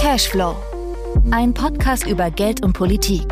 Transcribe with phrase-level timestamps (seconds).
[0.00, 0.56] Cashflow.
[1.30, 3.26] Ein Podcast über Geld und Politik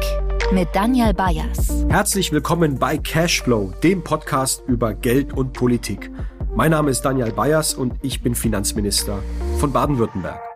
[0.53, 1.85] mit Daniel Bayers.
[1.89, 6.11] Herzlich willkommen bei Cashflow, dem Podcast über Geld und Politik.
[6.55, 9.19] Mein Name ist Daniel Bayers und ich bin Finanzminister
[9.59, 10.52] von Baden-Württemberg.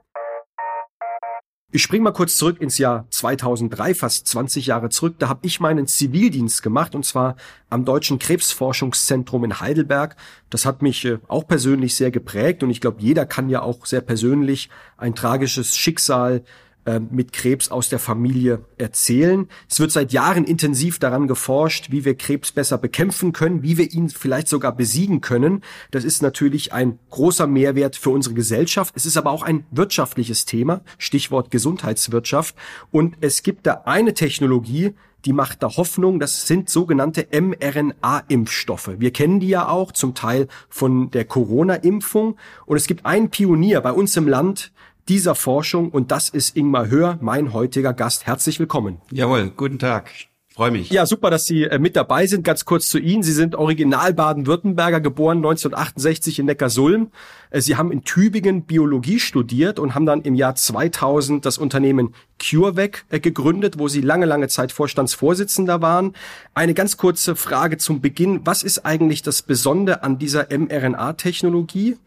[1.73, 5.17] Ich springe mal kurz zurück ins Jahr 2003, fast 20 Jahre zurück.
[5.19, 7.35] Da habe ich meinen Zivildienst gemacht und zwar
[7.71, 10.15] am Deutschen Krebsforschungszentrum in Heidelberg.
[10.49, 13.85] Das hat mich äh, auch persönlich sehr geprägt und ich glaube, jeder kann ja auch
[13.85, 16.45] sehr persönlich ein tragisches Schicksal
[16.87, 19.49] äh, mit Krebs aus der Familie erzählen.
[19.69, 23.93] Es wird seit Jahren intensiv daran geforscht, wie wir Krebs besser bekämpfen können, wie wir
[23.93, 25.63] ihn vielleicht sogar besiegen können.
[25.91, 28.95] Das ist natürlich ein großer Mehrwert für unsere Gesellschaft.
[28.97, 32.55] Es ist aber auch ein wirtschaftliches Thema, Stichwort Gesundheitswirtschaft.
[32.91, 36.21] Und es gibt da eine Technologie, die macht da Hoffnung.
[36.21, 38.93] Das sind sogenannte mRNA-Impfstoffe.
[38.99, 42.37] Wir kennen die ja auch zum Teil von der Corona-Impfung.
[42.65, 44.73] Und es gibt einen Pionier bei uns im Land,
[45.09, 48.27] dieser Forschung und das ist Ingmar Hör, mein heutiger Gast.
[48.27, 49.01] Herzlich willkommen.
[49.11, 50.11] Jawohl, guten Tag.
[50.57, 50.89] Freue mich.
[50.89, 52.43] Ja, super, dass Sie äh, mit dabei sind.
[52.43, 53.23] Ganz kurz zu Ihnen.
[53.23, 57.11] Sie sind Original Baden-Württemberger, geboren 1968 in Neckarsulm.
[57.51, 62.15] Äh, Sie haben in Tübingen Biologie studiert und haben dann im Jahr 2000 das Unternehmen
[62.43, 66.15] CureVac äh, gegründet, wo Sie lange, lange Zeit Vorstandsvorsitzender waren.
[66.55, 68.41] Eine ganz kurze Frage zum Beginn.
[68.47, 71.99] Was ist eigentlich das Besondere an dieser mRNA-Technologie?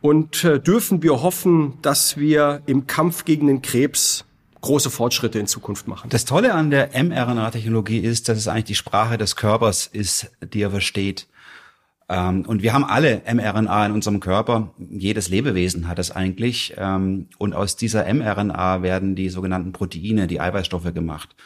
[0.00, 4.27] Und dürfen wir hoffen, dass wir im Kampf gegen den Krebs
[4.60, 6.10] große Fortschritte in Zukunft machen.
[6.10, 10.62] Das Tolle an der mRNA-Technologie ist, dass es eigentlich die Sprache des Körpers ist, die
[10.62, 11.26] er versteht.
[12.08, 14.74] Ähm, und wir haben alle mRNA in unserem Körper.
[14.78, 16.74] Jedes Lebewesen hat es eigentlich.
[16.76, 21.36] Ähm, und aus dieser mRNA werden die sogenannten Proteine, die Eiweißstoffe gemacht.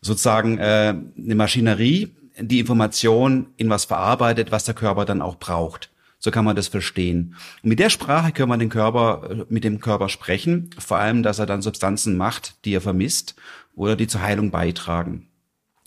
[0.00, 5.89] Sozusagen äh, eine Maschinerie, die Information in was verarbeitet, was der Körper dann auch braucht.
[6.20, 7.34] So kann man das verstehen.
[7.62, 11.22] Und mit der Sprache können wir den Körper, äh, mit dem Körper sprechen, vor allem,
[11.22, 13.34] dass er dann Substanzen macht, die er vermisst
[13.74, 15.26] oder die zur Heilung beitragen.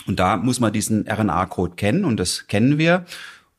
[0.07, 3.05] Und da muss man diesen RNA-Code kennen und das kennen wir.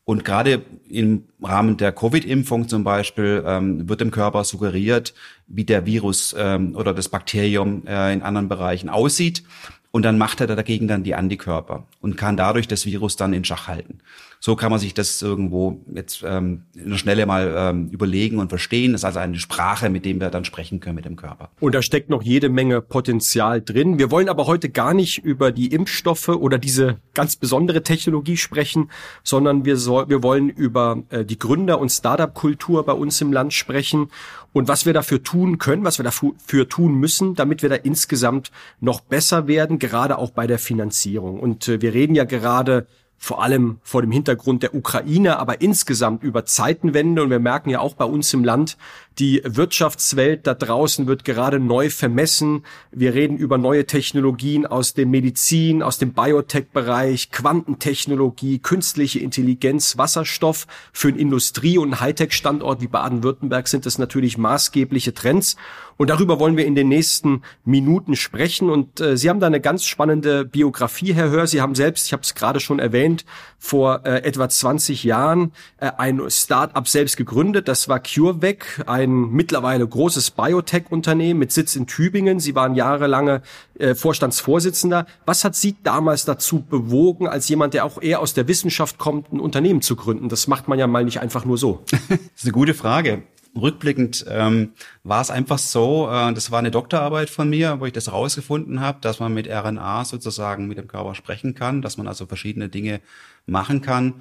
[0.03, 5.15] Und gerade im Rahmen der Covid-Impfung zum Beispiel ähm, wird dem Körper suggeriert,
[5.47, 9.43] wie der Virus ähm, oder das Bakterium äh, in anderen Bereichen aussieht.
[9.89, 13.45] Und dann macht er dagegen dann die Antikörper und kann dadurch das Virus dann in
[13.45, 13.99] Schach halten.
[14.45, 18.49] So kann man sich das irgendwo jetzt ähm, in der Schnelle mal ähm, überlegen und
[18.49, 18.91] verstehen.
[18.91, 21.49] Das ist also eine Sprache, mit dem wir dann sprechen können mit dem Körper.
[21.59, 23.97] Und da steckt noch jede Menge Potenzial drin.
[23.97, 28.91] Wir wollen aber heute gar nicht über die Impfstoffe oder diese ganz besondere Technologie sprechen,
[29.23, 33.51] sondern wir, soll, wir wollen über äh, die Gründer- und Startup-Kultur bei uns im Land
[33.51, 34.09] sprechen
[34.53, 38.51] und was wir dafür tun können, was wir dafür tun müssen, damit wir da insgesamt
[38.79, 41.39] noch besser werden, gerade auch bei der Finanzierung.
[41.39, 42.85] Und äh, wir reden ja gerade
[43.17, 47.23] vor allem vor dem Hintergrund der Ukraine, aber insgesamt über Zeitenwende.
[47.23, 48.77] Und wir merken ja auch bei uns im Land,
[49.19, 52.63] die Wirtschaftswelt da draußen wird gerade neu vermessen.
[52.91, 60.67] Wir reden über neue Technologien aus dem Medizin, aus dem Biotech-Bereich, Quantentechnologie, künstliche Intelligenz, Wasserstoff.
[60.91, 65.55] Für einen Industrie- und Hightech-Standort wie Baden-Württemberg sind das natürlich maßgebliche Trends.
[65.97, 68.69] Und darüber wollen wir in den nächsten Minuten sprechen.
[68.69, 71.47] Und äh, Sie haben da eine ganz spannende Biografie, Herr Hör.
[71.47, 73.23] Sie haben selbst, ich habe es gerade schon erwähnt,
[73.57, 77.69] vor äh, etwa 20 Jahren äh, ein Start-up selbst gegründet.
[77.69, 82.39] Das war CureVac, ein ein mittlerweile großes Biotech-Unternehmen mit Sitz in Tübingen.
[82.39, 83.41] Sie waren jahrelange
[83.79, 85.05] äh, Vorstandsvorsitzender.
[85.25, 89.31] Was hat Sie damals dazu bewogen, als jemand, der auch eher aus der Wissenschaft kommt,
[89.31, 90.29] ein Unternehmen zu gründen?
[90.29, 91.83] Das macht man ja mal nicht einfach nur so.
[92.09, 93.23] das ist eine gute Frage.
[93.59, 94.73] Rückblickend ähm,
[95.03, 98.81] war es einfach so, äh, das war eine Doktorarbeit von mir, wo ich das rausgefunden
[98.81, 102.67] habe, dass man mit RNA sozusagen mit dem Körper sprechen kann, dass man also verschiedene
[102.67, 102.99] Dinge
[103.45, 104.15] machen kann.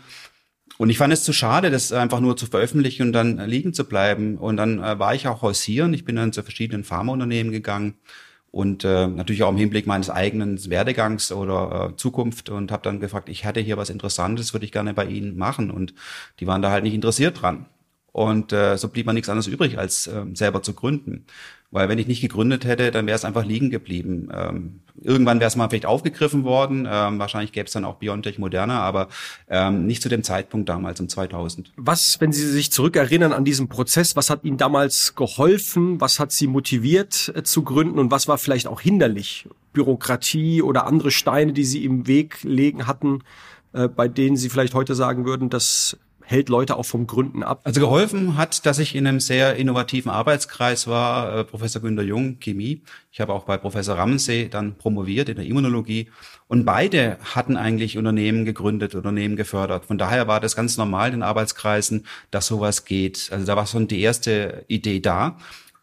[0.76, 3.84] Und ich fand es zu schade, das einfach nur zu veröffentlichen und dann liegen zu
[3.84, 4.36] bleiben.
[4.36, 5.94] Und dann äh, war ich auch hausieren.
[5.94, 7.94] Ich bin dann zu verschiedenen Pharmaunternehmen gegangen
[8.54, 13.00] und äh, natürlich auch im Hinblick meines eigenen Werdegangs oder äh, Zukunft und habe dann
[13.00, 15.72] gefragt, ich hatte hier was Interessantes, würde ich gerne bei Ihnen machen.
[15.72, 15.92] Und
[16.38, 17.66] die waren da halt nicht interessiert dran.
[18.14, 21.24] Und äh, so blieb mir nichts anderes übrig, als äh, selber zu gründen.
[21.72, 24.28] Weil wenn ich nicht gegründet hätte, dann wäre es einfach liegen geblieben.
[24.32, 26.86] Ähm, irgendwann wäre es mal vielleicht aufgegriffen worden.
[26.88, 29.08] Ähm, wahrscheinlich gäbe es dann auch Biontech Moderna, aber
[29.50, 31.72] ähm, nicht zu dem Zeitpunkt damals, um 2000.
[31.74, 36.00] Was, wenn Sie sich zurückerinnern an diesen Prozess, was hat Ihnen damals geholfen?
[36.00, 37.98] Was hat Sie motiviert äh, zu gründen?
[37.98, 39.48] Und was war vielleicht auch hinderlich?
[39.72, 43.24] Bürokratie oder andere Steine, die Sie im Weg legen hatten,
[43.72, 47.60] äh, bei denen Sie vielleicht heute sagen würden, dass hält Leute auch vom Gründen ab?
[47.64, 52.38] Also geholfen hat, dass ich in einem sehr innovativen Arbeitskreis war, äh, Professor Günter Jung,
[52.40, 52.82] Chemie.
[53.12, 56.08] Ich habe auch bei Professor Ramsey dann promoviert in der Immunologie.
[56.48, 59.86] Und beide hatten eigentlich Unternehmen gegründet, Unternehmen gefördert.
[59.86, 63.28] Von daher war das ganz normal in Arbeitskreisen, dass sowas geht.
[63.30, 65.36] Also da war schon die erste Idee da.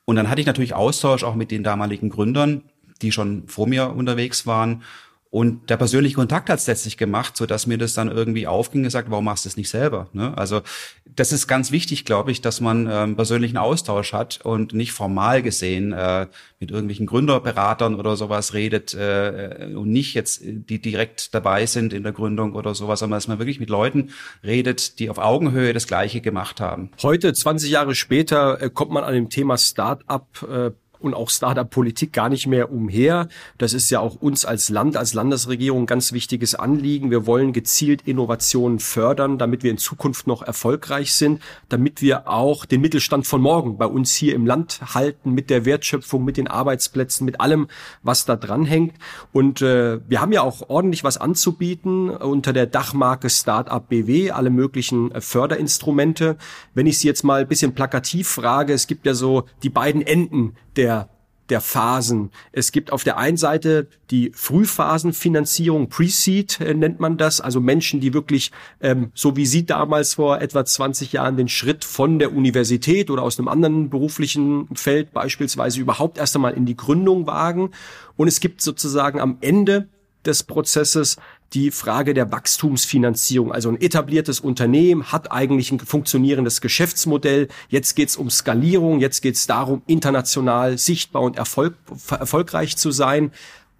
[0.05, 2.63] Und dann hatte ich natürlich Austausch auch mit den damaligen Gründern,
[3.01, 4.83] die schon vor mir unterwegs waren.
[5.31, 8.83] Und der persönliche Kontakt hat es letztlich gemacht, so dass mir das dann irgendwie aufging
[8.83, 10.09] gesagt, warum machst du es nicht selber?
[10.11, 10.37] Ne?
[10.37, 10.61] Also
[11.05, 15.41] das ist ganz wichtig, glaube ich, dass man ähm, persönlichen Austausch hat und nicht formal
[15.41, 16.27] gesehen äh,
[16.59, 22.03] mit irgendwelchen Gründerberatern oder sowas redet äh, und nicht jetzt, die direkt dabei sind in
[22.03, 24.09] der Gründung oder sowas, sondern dass man wirklich mit Leuten
[24.43, 26.91] redet, die auf Augenhöhe das Gleiche gemacht haben.
[27.01, 30.71] Heute, 20 Jahre später, äh, kommt man an dem Thema Start-up äh,
[31.01, 33.27] und auch Startup-Politik gar nicht mehr umher.
[33.57, 37.11] Das ist ja auch uns als Land, als Landesregierung ganz wichtiges Anliegen.
[37.11, 42.65] Wir wollen gezielt Innovationen fördern, damit wir in Zukunft noch erfolgreich sind, damit wir auch
[42.65, 46.47] den Mittelstand von morgen bei uns hier im Land halten mit der Wertschöpfung, mit den
[46.47, 47.67] Arbeitsplätzen, mit allem,
[48.03, 48.95] was da dran hängt.
[49.31, 54.49] Und äh, wir haben ja auch ordentlich was anzubieten unter der Dachmarke Startup BW, alle
[54.49, 56.37] möglichen äh, Förderinstrumente.
[56.73, 60.01] Wenn ich Sie jetzt mal ein bisschen plakativ frage, es gibt ja so die beiden
[60.01, 61.09] Enden der
[61.51, 62.31] der Phasen.
[62.53, 67.99] Es gibt auf der einen Seite die Frühphasenfinanzierung, Pre-Seed äh, nennt man das, also Menschen,
[67.99, 72.33] die wirklich, ähm, so wie Sie damals vor etwa 20 Jahren den Schritt von der
[72.33, 77.71] Universität oder aus einem anderen beruflichen Feld beispielsweise überhaupt erst einmal in die Gründung wagen.
[78.15, 79.89] Und es gibt sozusagen am Ende
[80.25, 81.17] des Prozesses
[81.53, 83.51] die Frage der Wachstumsfinanzierung.
[83.51, 87.49] Also ein etabliertes Unternehmen hat eigentlich ein funktionierendes Geschäftsmodell.
[87.69, 91.75] Jetzt geht es um Skalierung, jetzt geht es darum, international sichtbar und erfolg,
[92.09, 93.31] erfolgreich zu sein.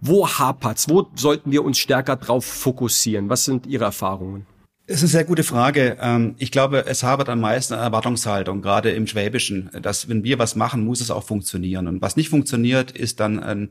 [0.01, 0.89] Wo hapert's?
[0.89, 3.29] Wo sollten wir uns stärker drauf fokussieren?
[3.29, 4.45] Was sind Ihre Erfahrungen?
[4.87, 5.97] Das ist eine sehr gute Frage.
[6.01, 10.39] Ähm, ich glaube, es hapert am meisten an Erwartungshaltung, gerade im Schwäbischen, dass wenn wir
[10.39, 11.87] was machen, muss es auch funktionieren.
[11.87, 13.69] Und was nicht funktioniert, ist dann eine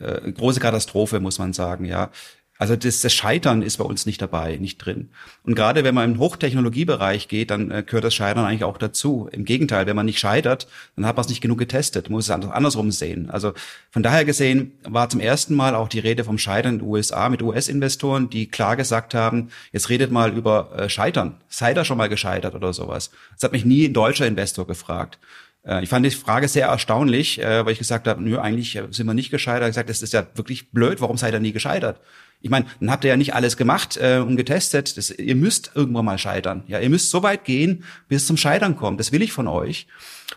[0.00, 1.84] äh, große Katastrophe, muss man sagen.
[1.84, 2.10] Ja,
[2.58, 5.10] also das, das Scheitern ist bei uns nicht dabei, nicht drin.
[5.44, 9.28] Und gerade wenn man im Hochtechnologiebereich geht, dann äh, gehört das Scheitern eigentlich auch dazu.
[9.30, 10.66] Im Gegenteil, wenn man nicht scheitert,
[10.96, 13.30] dann hat man es nicht genug getestet, muss es andersrum sehen.
[13.30, 13.52] Also
[13.90, 17.28] von daher gesehen war zum ersten Mal auch die Rede vom Scheitern in den USA
[17.28, 21.36] mit US-Investoren, die klar gesagt haben, jetzt redet mal über äh, Scheitern.
[21.48, 23.10] Sei da schon mal gescheitert oder sowas.
[23.34, 25.18] Das hat mich nie ein deutscher Investor gefragt.
[25.66, 29.06] Äh, ich fand die Frage sehr erstaunlich, äh, weil ich gesagt habe, nö, eigentlich sind
[29.06, 29.68] wir nicht gescheitert.
[29.68, 32.00] Ich gesagt, das ist ja wirklich blöd, warum seid ihr nie gescheitert?
[32.46, 34.96] Ich meine, dann habt ihr ja nicht alles gemacht äh, und getestet.
[34.96, 36.62] Das, ihr müsst irgendwann mal scheitern.
[36.68, 39.00] Ja, ihr müsst so weit gehen, bis es zum Scheitern kommt.
[39.00, 39.88] Das will ich von euch.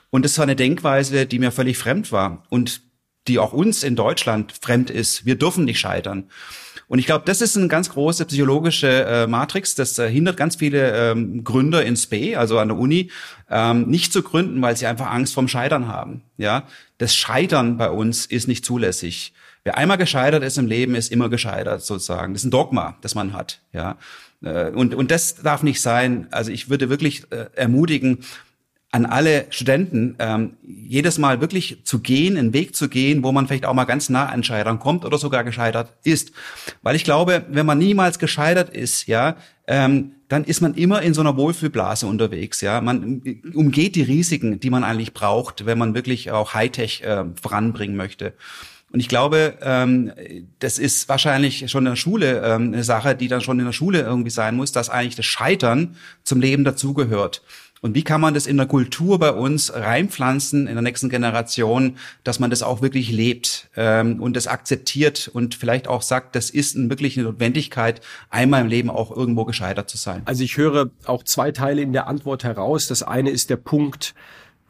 [0.09, 2.81] Und das war eine Denkweise, die mir völlig fremd war und
[3.27, 5.27] die auch uns in Deutschland fremd ist.
[5.27, 6.31] Wir dürfen nicht scheitern.
[6.89, 9.75] Und ich glaube, das ist eine ganz große psychologische äh, Matrix.
[9.75, 13.11] Das äh, hindert ganz viele ähm, Gründer ins B, also an der Uni,
[13.49, 16.23] ähm, nicht zu gründen, weil sie einfach Angst vorm Scheitern haben.
[16.37, 16.63] Ja,
[16.97, 19.33] das Scheitern bei uns ist nicht zulässig.
[19.63, 22.33] Wer einmal gescheitert ist im Leben, ist immer gescheitert sozusagen.
[22.33, 23.61] Das ist ein Dogma, das man hat.
[23.71, 23.97] Ja,
[24.41, 26.27] äh, und und das darf nicht sein.
[26.31, 28.19] Also ich würde wirklich äh, ermutigen
[28.91, 33.47] an alle Studenten, ähm, jedes Mal wirklich zu gehen, einen Weg zu gehen, wo man
[33.47, 36.31] vielleicht auch mal ganz nah an Scheitern kommt oder sogar gescheitert ist.
[36.81, 39.35] Weil ich glaube, wenn man niemals gescheitert ist, ja,
[39.67, 42.61] ähm, dann ist man immer in so einer Wohlfühlblase unterwegs.
[42.61, 43.21] Ja, man
[43.53, 48.33] umgeht die Risiken, die man eigentlich braucht, wenn man wirklich auch Hightech äh, voranbringen möchte.
[48.91, 50.11] Und ich glaube, ähm,
[50.57, 53.71] das ist wahrscheinlich schon in der Schule ähm, eine Sache, die dann schon in der
[53.71, 57.43] Schule irgendwie sein muss, dass eigentlich das Scheitern zum Leben dazugehört.
[57.81, 61.97] Und wie kann man das in der Kultur bei uns reinpflanzen in der nächsten Generation,
[62.23, 66.49] dass man das auch wirklich lebt ähm, und das akzeptiert und vielleicht auch sagt, das
[66.49, 70.21] ist wirklich eine Notwendigkeit, einmal im Leben auch irgendwo gescheitert zu sein.
[70.25, 72.87] Also ich höre auch zwei Teile in der Antwort heraus.
[72.87, 74.13] Das eine ist der Punkt,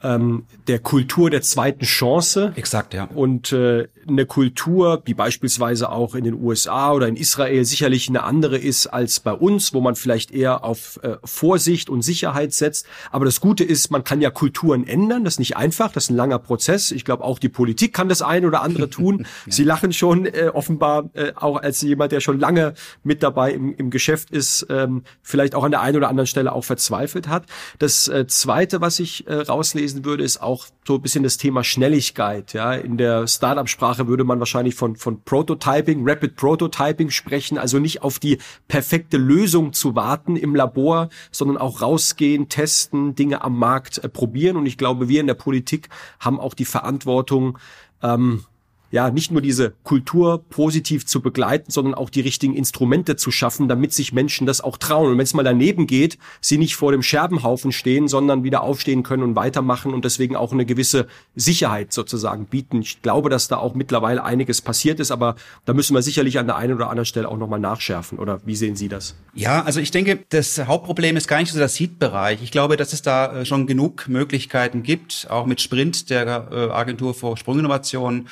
[0.03, 2.53] ähm, der Kultur der zweiten Chance.
[2.55, 3.05] Exakt, ja.
[3.05, 8.23] Und äh, eine Kultur, die beispielsweise auch in den USA oder in Israel sicherlich eine
[8.23, 12.85] andere ist als bei uns, wo man vielleicht eher auf äh, Vorsicht und Sicherheit setzt.
[13.11, 15.23] Aber das Gute ist, man kann ja Kulturen ändern.
[15.23, 16.91] Das ist nicht einfach, das ist ein langer Prozess.
[16.91, 19.19] Ich glaube, auch die Politik kann das ein oder andere tun.
[19.45, 19.51] ja.
[19.51, 23.75] Sie lachen schon äh, offenbar äh, auch als jemand, der schon lange mit dabei im,
[23.75, 27.45] im Geschäft ist, ähm, vielleicht auch an der einen oder anderen Stelle auch verzweifelt hat.
[27.77, 31.37] Das äh, Zweite, was ich äh, rauslese, lesen würde, ist auch so ein bisschen das
[31.37, 32.53] Thema Schnelligkeit.
[32.53, 38.03] Ja, in der Startup-Sprache würde man wahrscheinlich von von Prototyping, Rapid Prototyping sprechen, also nicht
[38.03, 43.97] auf die perfekte Lösung zu warten im Labor, sondern auch rausgehen, testen, Dinge am Markt
[43.97, 44.57] äh, probieren.
[44.57, 47.57] Und ich glaube, wir in der Politik haben auch die Verantwortung,
[48.01, 48.45] ähm,
[48.91, 53.67] ja nicht nur diese Kultur positiv zu begleiten, sondern auch die richtigen Instrumente zu schaffen,
[53.67, 55.11] damit sich Menschen das auch trauen.
[55.11, 59.03] Und wenn es mal daneben geht, sie nicht vor dem Scherbenhaufen stehen, sondern wieder aufstehen
[59.03, 62.81] können und weitermachen und deswegen auch eine gewisse Sicherheit sozusagen bieten.
[62.81, 66.47] Ich glaube, dass da auch mittlerweile einiges passiert ist, aber da müssen wir sicherlich an
[66.47, 68.19] der einen oder anderen Stelle auch nochmal nachschärfen.
[68.19, 69.15] Oder wie sehen Sie das?
[69.33, 72.41] Ja, also ich denke, das Hauptproblem ist gar nicht so der Seed-Bereich.
[72.43, 76.55] Ich glaube, dass es da äh, schon genug Möglichkeiten gibt, auch mit Sprint der äh,
[76.71, 78.27] Agentur für Sprunginnovationen,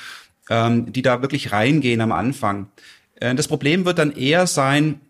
[0.49, 2.67] ähm, die da wirklich reingehen am Anfang.
[3.15, 5.01] Äh, das Problem wird dann eher sein,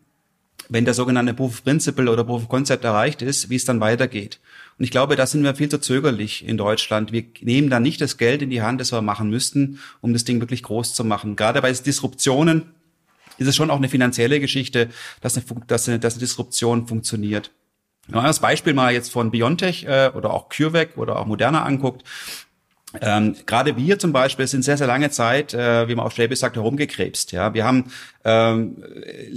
[0.69, 3.79] wenn der sogenannte Proof of Principle oder Proof of Concept erreicht ist, wie es dann
[3.79, 4.39] weitergeht.
[4.77, 7.11] Und ich glaube, da sind wir viel zu zögerlich in Deutschland.
[7.11, 10.23] Wir nehmen da nicht das Geld in die Hand, das wir machen müssten, um das
[10.23, 11.35] Ding wirklich groß zu machen.
[11.35, 12.63] Gerade bei Disruptionen
[13.37, 14.89] ist es schon auch eine finanzielle Geschichte,
[15.21, 17.51] dass eine, dass eine, dass eine Disruption funktioniert.
[18.07, 21.63] Wenn man das Beispiel mal jetzt von Biontech äh, oder auch CureVac oder auch Moderna
[21.63, 22.03] anguckt,
[23.01, 26.39] ähm, Gerade wir zum Beispiel sind sehr, sehr lange Zeit, äh, wie man auf Schwäbisch
[26.39, 27.33] sagt, herumgekrebst.
[27.33, 27.91] Ja, wir haben
[28.23, 28.81] ähm,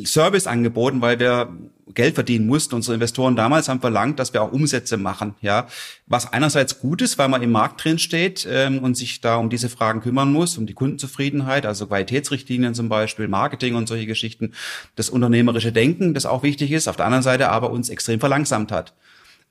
[0.05, 1.53] Service angeboten, weil wir
[1.93, 2.77] Geld verdienen mussten.
[2.77, 5.35] Unsere Investoren damals haben verlangt, dass wir auch Umsätze machen.
[5.41, 5.67] Ja,
[6.07, 9.51] was einerseits gut ist, weil man im Markt drin steht ähm, und sich da um
[9.51, 14.53] diese Fragen kümmern muss, um die Kundenzufriedenheit, also Qualitätsrichtlinien zum Beispiel, Marketing und solche Geschichten,
[14.95, 16.87] das unternehmerische Denken, das auch wichtig ist.
[16.87, 18.95] Auf der anderen Seite aber uns extrem verlangsamt hat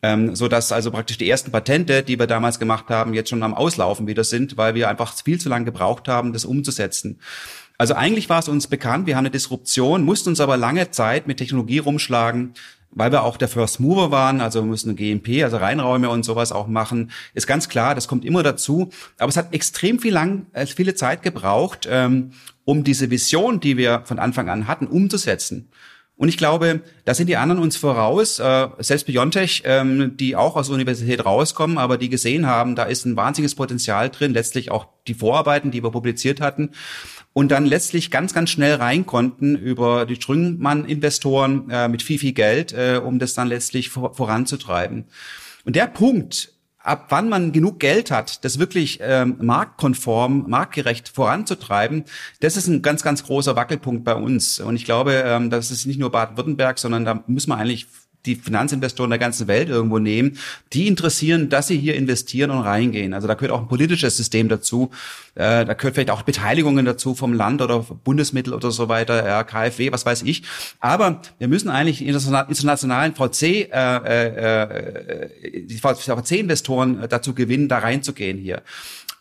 [0.02, 3.44] ähm, so dass also praktisch die ersten Patente, die wir damals gemacht haben, jetzt schon
[3.44, 7.20] am Auslaufen wieder sind, weil wir einfach viel zu lange gebraucht haben, das umzusetzen.
[7.78, 11.28] Also eigentlich war es uns bekannt, wir haben eine Disruption, mussten uns aber lange Zeit
[11.28, 12.54] mit Technologie rumschlagen,
[12.92, 16.52] weil wir auch der First Mover waren, also wir müssen GMP, also Reinräume und sowas
[16.52, 18.90] auch machen, ist ganz klar, das kommt immer dazu.
[19.18, 22.32] Aber es hat extrem viel lang, äh, viele Zeit gebraucht, ähm,
[22.66, 25.70] um diese Vision, die wir von Anfang an hatten, umzusetzen.
[26.20, 30.58] Und ich glaube, da sind die anderen uns voraus, äh, selbst Biontech, ähm, die auch
[30.58, 34.70] aus der Universität rauskommen, aber die gesehen haben, da ist ein wahnsinniges Potenzial drin, letztlich
[34.70, 36.72] auch die Vorarbeiten, die wir publiziert hatten.
[37.32, 42.34] Und dann letztlich ganz, ganz schnell rein konnten über die Strüngmann-Investoren äh, mit viel, viel
[42.34, 45.06] Geld, äh, um das dann letztlich vor, voranzutreiben.
[45.64, 52.06] Und der Punkt, ab wann man genug Geld hat, das wirklich ähm, marktkonform, marktgerecht voranzutreiben,
[52.40, 54.60] das ist ein ganz, ganz großer Wackelpunkt bei uns.
[54.60, 57.88] Und ich glaube, ähm, das ist nicht nur Baden-Württemberg, sondern da müssen wir eigentlich
[58.26, 60.38] die Finanzinvestoren der ganzen Welt irgendwo nehmen,
[60.74, 63.14] die interessieren, dass sie hier investieren und reingehen.
[63.14, 64.92] Also da gehört auch ein politisches System dazu.
[65.36, 69.44] Äh, da gehört vielleicht auch Beteiligungen dazu vom Land oder Bundesmittel oder so weiter, ja,
[69.44, 70.44] KfW, was weiß ich.
[70.80, 78.38] Aber wir müssen eigentlich internationalen VC, äh, äh, äh die VC-Investoren dazu gewinnen, da reinzugehen
[78.38, 78.64] hier.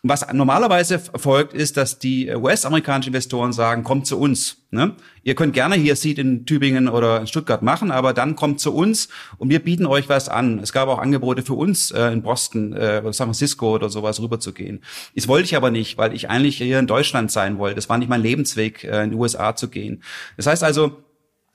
[0.01, 4.57] Was normalerweise folgt, ist, dass die US-amerikanischen Investoren sagen, kommt zu uns.
[4.71, 4.95] Ne?
[5.23, 8.73] Ihr könnt gerne hier Seed in Tübingen oder in Stuttgart machen, aber dann kommt zu
[8.73, 10.59] uns und wir bieten euch was an.
[10.59, 14.21] Es gab auch Angebote für uns äh, in Boston äh, oder San Francisco oder sowas
[14.21, 14.81] rüberzugehen.
[15.15, 17.75] Das wollte ich aber nicht, weil ich eigentlich hier in Deutschland sein wollte.
[17.75, 20.01] Das war nicht mein Lebensweg, äh, in die USA zu gehen.
[20.37, 21.03] Das heißt also,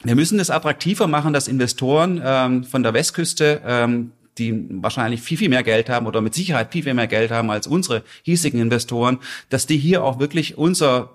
[0.02, 5.38] wir müssen es attraktiver machen, dass Investoren ähm, von der Westküste ähm, die wahrscheinlich viel,
[5.38, 8.60] viel mehr Geld haben oder mit Sicherheit viel, viel mehr Geld haben als unsere hiesigen
[8.60, 11.10] Investoren, dass die hier auch wirklich unser,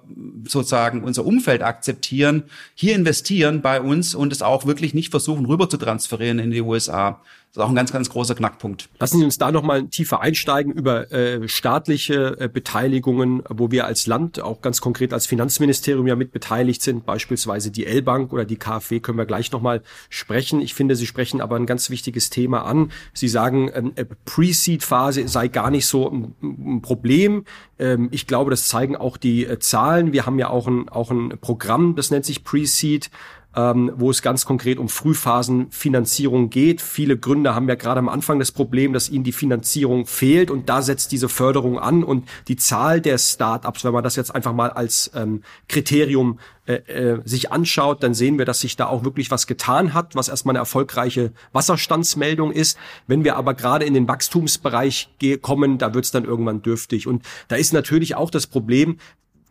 [0.48, 2.44] sozusagen, unser Umfeld akzeptieren,
[2.76, 6.62] hier investieren bei uns und es auch wirklich nicht versuchen, rüber zu transferieren in die
[6.62, 7.22] USA.
[7.52, 8.90] Das ist auch ein ganz, ganz großer Knackpunkt.
[9.00, 14.06] Lassen Sie uns da nochmal tiefer einsteigen über äh, staatliche äh, Beteiligungen, wo wir als
[14.06, 18.58] Land, auch ganz konkret als Finanzministerium ja mit beteiligt sind, beispielsweise die L-Bank oder die
[18.58, 20.62] KfW, können wir gleich nochmal sprechen.
[20.62, 22.92] Ich finde, Sie sprechen aber ein ganz wichtiges Thema an.
[23.16, 27.46] Sie sagen, ähm, äh, Pre-Seed-Phase sei gar nicht so ein, ein Problem.
[27.80, 30.14] Ähm, ich glaube, das zeigen auch die äh, Zahlen.
[30.14, 33.10] Wir haben ja auch ein, auch ein Programm, das nennt sich Pre-Seed
[33.56, 36.82] ähm, wo es ganz konkret um Frühphasenfinanzierung geht.
[36.82, 40.70] Viele Gründer haben ja gerade am Anfang das Problem, dass ihnen die Finanzierung fehlt und
[40.70, 44.54] da setzt diese Förderung an und die Zahl der Startups, wenn man das jetzt einfach
[44.54, 46.40] mal als ähm, Kriterium
[46.70, 50.16] äh, äh, sich anschaut, dann sehen wir, dass sich da auch wirklich was getan hat,
[50.16, 52.78] was erstmal eine erfolgreiche Wasserstandsmeldung ist.
[53.08, 55.10] Wenn wir aber gerade in den Wachstumsbereich
[55.42, 57.08] kommen, da wird es dann irgendwann dürftig.
[57.08, 58.98] Und da ist natürlich auch das Problem,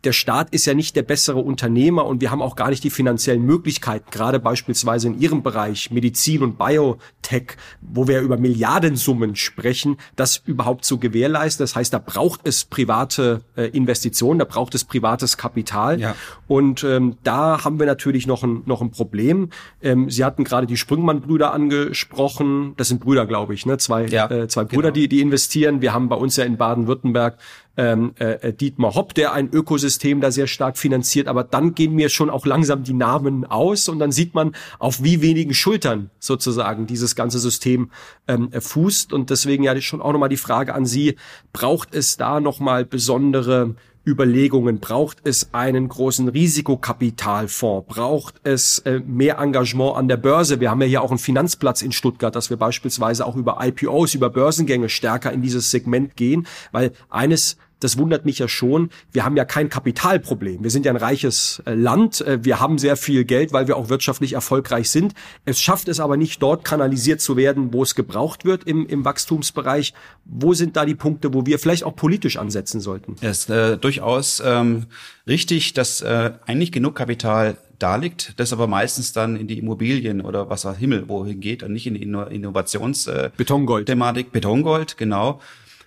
[0.03, 2.89] der Staat ist ja nicht der bessere Unternehmer und wir haben auch gar nicht die
[2.89, 9.97] finanziellen Möglichkeiten, gerade beispielsweise in Ihrem Bereich Medizin und Biotech, wo wir über Milliardensummen sprechen,
[10.15, 11.63] das überhaupt zu gewährleisten.
[11.63, 15.99] Das heißt, da braucht es private äh, Investitionen, da braucht es privates Kapital.
[15.99, 16.15] Ja.
[16.47, 19.49] Und ähm, da haben wir natürlich noch ein, noch ein Problem.
[19.81, 22.73] Ähm, Sie hatten gerade die Sprüngmann-Brüder angesprochen.
[22.77, 23.77] Das sind Brüder, glaube ich, ne?
[23.77, 24.93] Zwei, ja, äh, zwei Brüder, genau.
[24.93, 25.81] die, die investieren.
[25.81, 27.37] Wir haben bei uns ja in Baden-Württemberg
[27.79, 31.29] ähm, äh, äh, Dietmar Hopp, der ein Ökosystem da sehr stark finanziert.
[31.29, 35.01] Aber dann gehen mir schon auch langsam die Namen aus und dann sieht man, auf
[35.01, 37.89] wie wenigen Schultern sozusagen dieses ganze System
[38.27, 39.13] ähm, fußt.
[39.13, 41.15] Und deswegen ja schon auch nochmal die Frage an Sie,
[41.53, 44.79] braucht es da nochmal besondere Überlegungen.
[44.79, 47.87] Braucht es einen großen Risikokapitalfonds?
[47.87, 50.59] Braucht es äh, mehr Engagement an der Börse?
[50.59, 54.15] Wir haben ja hier auch einen Finanzplatz in Stuttgart, dass wir beispielsweise auch über IPOs,
[54.15, 58.89] über Börsengänge stärker in dieses Segment gehen, weil eines das wundert mich ja schon.
[59.11, 60.63] Wir haben ja kein Kapitalproblem.
[60.63, 62.21] Wir sind ja ein reiches äh, Land.
[62.21, 65.13] Äh, wir haben sehr viel Geld, weil wir auch wirtschaftlich erfolgreich sind.
[65.45, 69.05] Es schafft es aber nicht, dort kanalisiert zu werden, wo es gebraucht wird im, im
[69.05, 69.93] Wachstumsbereich.
[70.25, 73.15] Wo sind da die Punkte, wo wir vielleicht auch politisch ansetzen sollten?
[73.21, 74.85] Es ist äh, durchaus ähm,
[75.27, 80.21] richtig, dass äh, eigentlich genug Kapital da liegt, das aber meistens dann in die Immobilien
[80.21, 83.85] oder was auch Himmel wohin geht und nicht in die Innovations äh, Betongold.
[83.85, 85.39] Thematik Betongold, genau.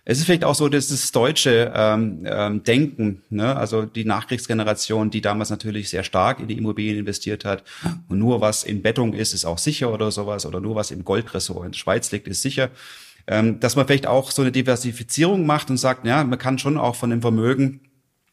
[0.05, 3.55] Es ist vielleicht auch so, dass das deutsche ähm, ähm, Denken, ne?
[3.55, 7.63] also die Nachkriegsgeneration, die damals natürlich sehr stark in die Immobilien investiert hat
[8.09, 11.05] und nur was in Beton ist, ist auch sicher oder sowas oder nur was im
[11.05, 12.71] Goldressort in der Schweiz liegt, ist sicher.
[13.29, 16.77] Ähm, dass man vielleicht auch so eine Diversifizierung macht und sagt, ja, man kann schon
[16.77, 17.81] auch von dem Vermögen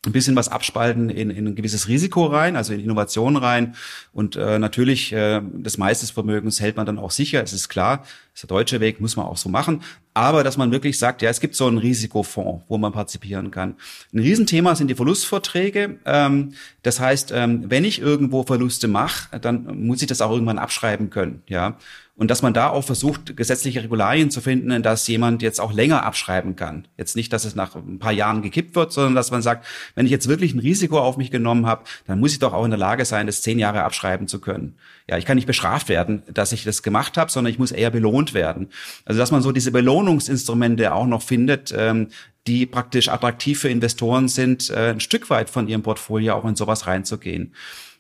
[0.05, 3.75] ein bisschen was abspalten in, in ein gewisses Risiko rein, also in Innovation rein.
[4.13, 7.97] Und äh, natürlich, äh, das meiste Vermögens hält man dann auch sicher, es ist klar,
[7.97, 9.83] das ist der deutsche Weg, muss man auch so machen.
[10.19, 13.75] Aber dass man wirklich sagt, ja, es gibt so einen Risikofonds, wo man partizipieren kann.
[14.13, 15.97] Ein Riesenthema sind die Verlustverträge.
[16.05, 20.59] Ähm, das heißt, ähm, wenn ich irgendwo Verluste mache, dann muss ich das auch irgendwann
[20.59, 21.41] abschreiben können.
[21.47, 21.77] Ja,
[22.19, 26.03] und dass man da auch versucht, gesetzliche Regularien zu finden, dass jemand jetzt auch länger
[26.03, 26.85] abschreiben kann.
[26.97, 30.05] Jetzt nicht, dass es nach ein paar Jahren gekippt wird, sondern dass man sagt, wenn
[30.05, 32.71] ich jetzt wirklich ein Risiko auf mich genommen habe, dann muss ich doch auch in
[32.71, 34.75] der Lage sein, das zehn Jahre abschreiben zu können.
[35.10, 37.89] Ja, ich kann nicht bestraft werden, dass ich das gemacht habe, sondern ich muss eher
[37.89, 38.70] belohnt werden.
[39.06, 42.10] Also dass man so diese Belohnungsinstrumente auch noch findet, ähm,
[42.46, 46.56] die praktisch attraktiv für Investoren sind, äh, ein Stück weit von ihrem Portfolio auch in
[46.56, 47.56] sowas reinzugehen.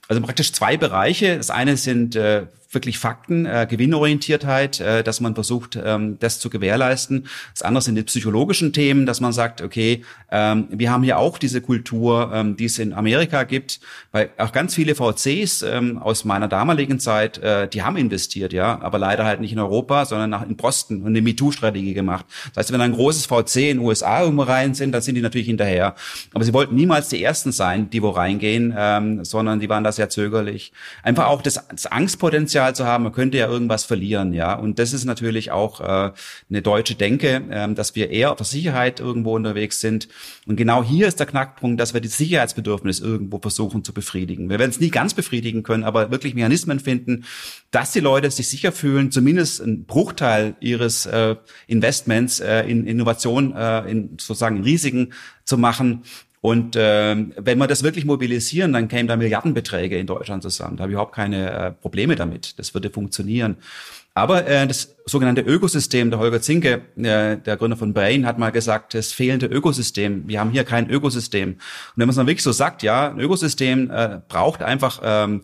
[0.07, 1.37] Also praktisch zwei Bereiche.
[1.37, 6.49] Das eine sind äh, wirklich Fakten, äh, Gewinnorientiertheit, äh, dass man versucht, ähm, das zu
[6.49, 7.27] gewährleisten.
[7.53, 11.39] Das andere sind die psychologischen Themen, dass man sagt, okay, ähm, wir haben hier auch
[11.39, 13.79] diese Kultur, ähm, die es in Amerika gibt,
[14.11, 18.79] weil auch ganz viele VCs ähm, aus meiner damaligen Zeit, äh, die haben investiert, ja,
[18.81, 22.25] aber leider halt nicht in Europa, sondern nach, in Boston und eine MeToo-Strategie gemacht.
[22.53, 25.21] Das heißt, wenn ein großes VC in den USA irgendwo rein sind, dann sind die
[25.21, 25.95] natürlich hinterher.
[26.33, 29.91] Aber sie wollten niemals die Ersten sein, die wo reingehen, ähm, sondern die waren da
[29.91, 30.71] sehr zögerlich.
[31.01, 34.53] Einfach auch das, das Angstpotenzial Potenzial zu haben, man könnte ja irgendwas verlieren, ja.
[34.53, 36.11] Und das ist natürlich auch äh,
[36.49, 40.09] eine deutsche Denke, äh, dass wir eher auf der Sicherheit irgendwo unterwegs sind.
[40.45, 44.49] Und genau hier ist der Knackpunkt, dass wir die Sicherheitsbedürfnis irgendwo versuchen zu befriedigen.
[44.49, 47.23] Wir werden es nie ganz befriedigen können, aber wirklich Mechanismen finden,
[47.71, 51.35] dass die Leute sich sicher fühlen, zumindest einen Bruchteil ihres äh,
[51.67, 55.13] Investments äh, in Innovation, äh, in sozusagen Risiken
[55.45, 56.03] zu machen,
[56.41, 60.77] und äh, wenn wir das wirklich mobilisieren, dann kämen da Milliardenbeträge in Deutschland zusammen.
[60.77, 62.57] Da habe ich überhaupt keine äh, Probleme damit.
[62.59, 63.57] Das würde funktionieren.
[64.13, 68.51] Aber äh, das sogenannte Ökosystem, der Holger Zinke, äh, der Gründer von Brain, hat mal
[68.51, 70.23] gesagt, das fehlende Ökosystem.
[70.27, 71.49] Wir haben hier kein Ökosystem.
[71.49, 71.59] Und
[71.95, 75.43] wenn man es dann wirklich so sagt, ja, ein Ökosystem äh, braucht einfach ähm,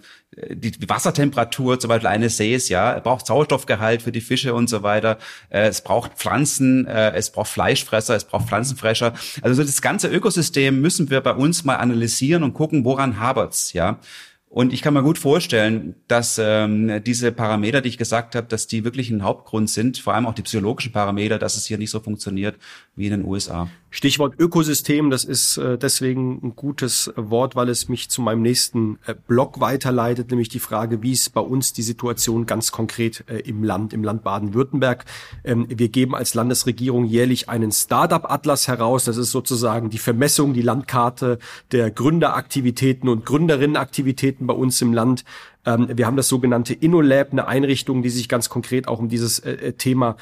[0.49, 5.17] die, Wassertemperatur zum Beispiel eines Sees, ja, braucht Sauerstoffgehalt für die Fische und so weiter.
[5.49, 9.13] Äh, es braucht Pflanzen, äh, es braucht Fleischfresser, es braucht Pflanzenfresser.
[9.41, 13.99] Also das ganze Ökosystem müssen wir bei uns mal analysieren und gucken, woran habert's, ja.
[14.47, 18.67] Und ich kann mir gut vorstellen, dass ähm, diese Parameter, die ich gesagt habe, dass
[18.67, 21.89] die wirklich ein Hauptgrund sind, vor allem auch die psychologischen Parameter, dass es hier nicht
[21.89, 22.55] so funktioniert
[22.95, 23.67] wie in den USA.
[23.95, 28.99] Stichwort Ökosystem, das ist äh, deswegen ein gutes Wort, weil es mich zu meinem nächsten
[29.05, 33.37] äh, Blog weiterleitet, nämlich die Frage, wie ist bei uns die Situation ganz konkret äh,
[33.37, 35.05] im Land, im Land Baden-Württemberg.
[35.45, 39.05] Ähm, wir geben als Landesregierung jährlich einen Startup-Atlas heraus.
[39.05, 41.39] Das ist sozusagen die Vermessung, die Landkarte
[41.71, 45.23] der Gründeraktivitäten und Gründerinnenaktivitäten bei uns im Land.
[45.65, 49.41] Ähm, wir haben das sogenannte InnoLab, eine Einrichtung, die sich ganz konkret auch um dieses
[49.77, 50.17] Thema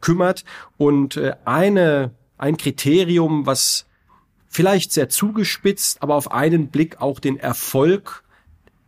[0.00, 0.46] kümmert.
[0.78, 3.86] Und eine ein Kriterium, was
[4.48, 8.24] vielleicht sehr zugespitzt, aber auf einen Blick auch den Erfolg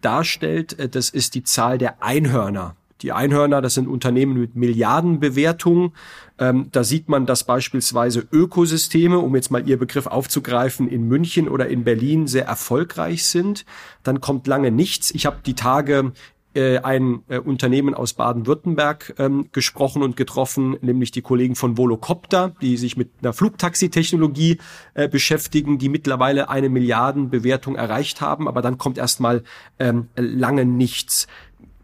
[0.01, 0.79] darstellt.
[0.79, 2.77] Äh, das ist die Zahl der Einhörner.
[3.03, 5.93] Die Einhörner, das sind Unternehmen mit Milliardenbewertungen.
[6.39, 11.49] Ähm, da sieht man, dass beispielsweise Ökosysteme, um jetzt mal Ihr Begriff aufzugreifen, in München
[11.49, 13.65] oder in Berlin sehr erfolgreich sind.
[14.03, 15.11] Dann kommt lange nichts.
[15.13, 16.13] Ich habe die Tage
[16.55, 22.53] äh, ein äh, Unternehmen aus Baden-Württemberg ähm, gesprochen und getroffen, nämlich die Kollegen von Volocopter,
[22.61, 24.59] die sich mit einer Flugtaxitechnologie
[24.95, 29.45] äh, beschäftigen, die mittlerweile eine Milliardenbewertung erreicht haben, aber dann kommt erstmal
[29.79, 31.27] ähm, lange nichts.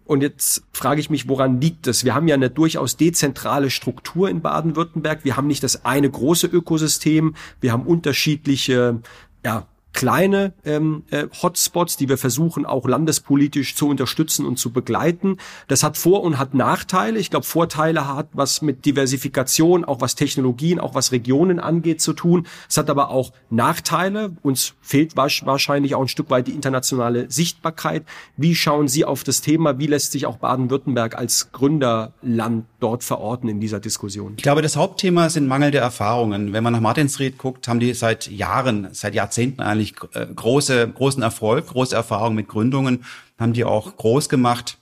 [0.04, 2.04] Und jetzt frage ich mich, woran liegt es?
[2.04, 5.24] Wir haben ja eine durchaus dezentrale Struktur in Baden-Württemberg.
[5.24, 7.34] Wir haben nicht das eine große Ökosystem.
[7.60, 9.00] Wir haben unterschiedliche
[9.44, 9.66] ja,
[9.96, 15.38] kleine ähm, äh, Hotspots, die wir versuchen auch landespolitisch zu unterstützen und zu begleiten.
[15.68, 17.18] Das hat Vor- und hat Nachteile.
[17.18, 22.12] Ich glaube, Vorteile hat was mit Diversifikation, auch was Technologien, auch was Regionen angeht zu
[22.12, 22.46] tun.
[22.68, 24.36] Es hat aber auch Nachteile.
[24.42, 28.04] Uns fehlt wahrscheinlich auch ein Stück weit die internationale Sichtbarkeit.
[28.36, 29.78] Wie schauen Sie auf das Thema?
[29.78, 34.34] Wie lässt sich auch Baden-Württemberg als Gründerland dort verorten in dieser Diskussion?
[34.36, 36.52] Ich glaube, das Hauptthema sind mangelnde Erfahrungen.
[36.52, 41.22] Wenn man nach Martinsried guckt, haben die seit Jahren, seit Jahrzehnten eigentlich äh, große, großen
[41.22, 43.04] Erfolg, große Erfahrung mit Gründungen,
[43.38, 44.78] haben die auch groß gemacht.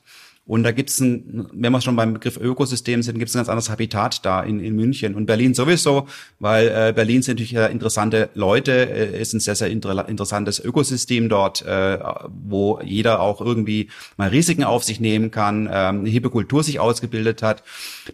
[0.47, 3.71] Und da gibt's ein, wenn wir schon beim Begriff Ökosystem sind, gibt's ein ganz anderes
[3.71, 6.07] Habitat da in, in München und Berlin sowieso,
[6.39, 10.61] weil äh, Berlin sind natürlich äh, interessante Leute, äh, ist ein sehr, sehr inter interessantes
[10.63, 16.11] Ökosystem dort, äh, wo jeder auch irgendwie mal Risiken auf sich nehmen kann, äh, eine
[16.11, 17.63] hippe Kultur sich ausgebildet hat.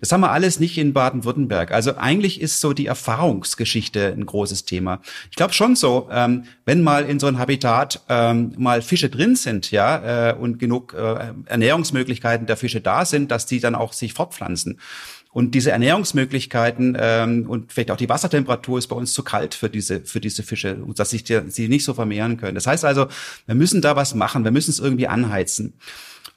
[0.01, 1.73] Das haben wir alles nicht in Baden-Württemberg.
[1.73, 5.01] Also eigentlich ist so die Erfahrungsgeschichte ein großes Thema.
[5.31, 9.35] Ich glaube schon so, ähm, wenn mal in so ein Habitat ähm, mal Fische drin
[9.35, 13.75] sind, ja, äh, und genug äh, Ernährungsmöglichkeiten Ernährungsmöglichkeiten der Fische da sind, dass die dann
[13.75, 14.79] auch sich fortpflanzen.
[15.33, 19.71] Und diese Ernährungsmöglichkeiten ähm, und vielleicht auch die Wassertemperatur ist bei uns zu kalt für
[19.71, 22.57] diese für diese Fische, dass sich die, sie nicht so vermehren können.
[22.57, 23.07] Das heißt also,
[23.47, 25.75] wir müssen da was machen, wir müssen es irgendwie anheizen.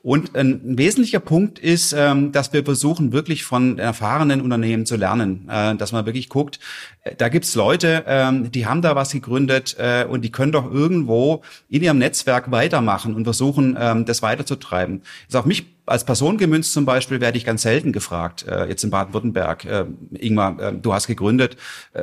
[0.04, 5.48] Und ein wesentlicher Punkt ist, ähm, dass wir versuchen, wirklich von erfahrenen Unternehmen zu lernen,
[5.50, 6.60] äh, dass man wirklich guckt,
[7.04, 10.70] äh, da gibt's Leute, ähm, die haben da was gegründet äh, und die können doch
[10.70, 15.04] irgendwo in ihrem Netzwerk weitermachen und versuchen, ähm, das weiterzutreiben.
[15.30, 18.90] Ist auf mich als Person gemünzt zum Beispiel werde ich ganz selten gefragt, jetzt in
[18.90, 19.68] Baden-Württemberg,
[20.14, 21.58] Ingmar, du hast gegründet,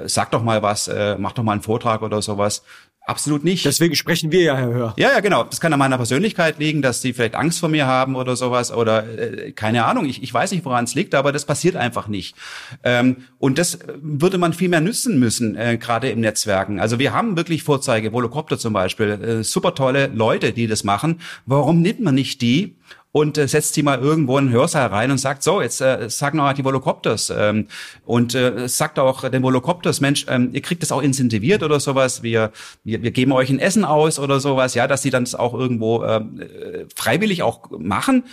[0.04, 2.62] sag doch mal was, mach doch mal einen Vortrag oder sowas.
[3.10, 3.64] Absolut nicht.
[3.64, 4.94] Deswegen sprechen wir ja, Herr Hör.
[4.96, 5.42] Ja, ja, genau.
[5.42, 8.70] Das kann an meiner Persönlichkeit liegen, dass sie vielleicht Angst vor mir haben oder sowas
[8.70, 10.06] oder äh, keine Ahnung.
[10.06, 12.36] Ich, ich weiß nicht, woran es liegt, aber das passiert einfach nicht.
[12.84, 16.78] Ähm, und das würde man viel mehr nützen müssen, äh, gerade im Netzwerken.
[16.78, 21.20] Also wir haben wirklich Vorzeige, Volocopter zum Beispiel, äh, super tolle Leute, die das machen.
[21.46, 22.76] Warum nimmt man nicht die
[23.12, 26.08] und äh, setzt sie mal irgendwo in einen Hörsaal rein und sagt, so, jetzt äh,
[26.08, 27.66] sag noch die Volocopters ähm,
[28.04, 32.22] und äh, sagt auch den Volocopters, Mensch, ähm, ihr kriegt das auch incentiviert oder sowas,
[32.22, 32.52] wir,
[32.84, 35.54] wir, wir geben euch ein Essen aus oder sowas, ja, dass sie dann das auch
[35.54, 38.24] irgendwo ähm, äh, freiwillig auch machen.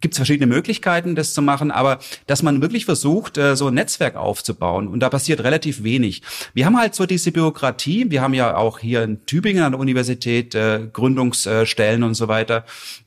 [0.00, 3.74] Gibt es verschiedene Möglichkeiten, das zu machen, aber dass man wirklich versucht, äh, so ein
[3.74, 6.22] Netzwerk aufzubauen und da passiert relativ wenig.
[6.54, 9.80] Wir haben halt so diese Bürokratie, wir haben ja auch hier in Tübingen an der
[9.80, 12.64] Universität äh, Gründungsstellen und so weiter,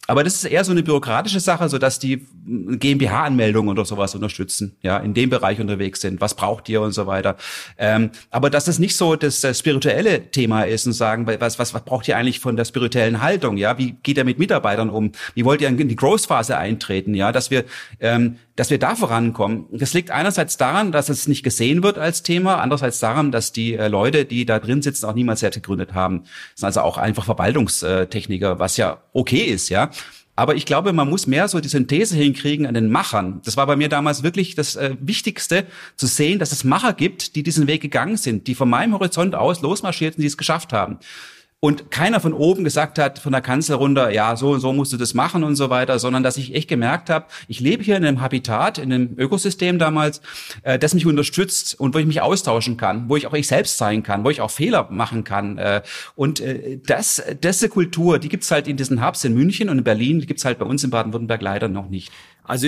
[0.08, 0.84] aber das ist eher so eine
[1.16, 6.20] bürokratische Sache, so dass die GmbH-Anmeldungen oder sowas unterstützen, ja, in dem Bereich unterwegs sind.
[6.20, 7.38] Was braucht ihr und so weiter.
[7.78, 11.74] Ähm, aber dass das nicht so das, das spirituelle Thema ist und sagen, was, was,
[11.74, 13.78] was braucht ihr eigentlich von der spirituellen Haltung, ja?
[13.78, 15.12] Wie geht ihr mit Mitarbeitern um?
[15.34, 17.32] Wie wollt ihr in die Growth-Phase eintreten, ja?
[17.32, 17.64] Dass wir,
[18.00, 19.66] ähm, dass wir da vorankommen.
[19.72, 23.76] Das liegt einerseits daran, dass es nicht gesehen wird als Thema, andererseits daran, dass die
[23.76, 26.24] äh, Leute, die da drin sitzen, auch niemals selbst gegründet haben.
[26.24, 29.90] Das sind also auch einfach Verwaltungstechniker, was ja okay ist, ja.
[30.36, 33.42] Aber ich glaube, man muss mehr so die Synthese hinkriegen an den Machern.
[33.46, 37.36] Das war bei mir damals wirklich das äh, Wichtigste, zu sehen, dass es Macher gibt,
[37.36, 41.00] die diesen Weg gegangen sind, die von meinem Horizont aus losmarschierten, die es geschafft haben
[41.66, 44.94] und keiner von oben gesagt hat, von der Kanzel runter, ja, so und so musst
[44.94, 47.98] du das machen und so weiter, sondern dass ich echt gemerkt habe, ich lebe hier
[47.98, 50.22] in einem Habitat, in einem Ökosystem damals,
[50.62, 53.80] äh, das mich unterstützt und wo ich mich austauschen kann, wo ich auch ich selbst
[53.80, 55.58] sein kann, wo ich auch Fehler machen kann.
[55.58, 55.82] Äh,
[56.16, 59.84] und äh, das, diese Kultur, die gibt's halt in diesen Hubs in München und in
[59.84, 62.12] Berlin, die gibt's halt bei uns in Baden-Württemberg leider noch nicht.
[62.44, 62.68] Also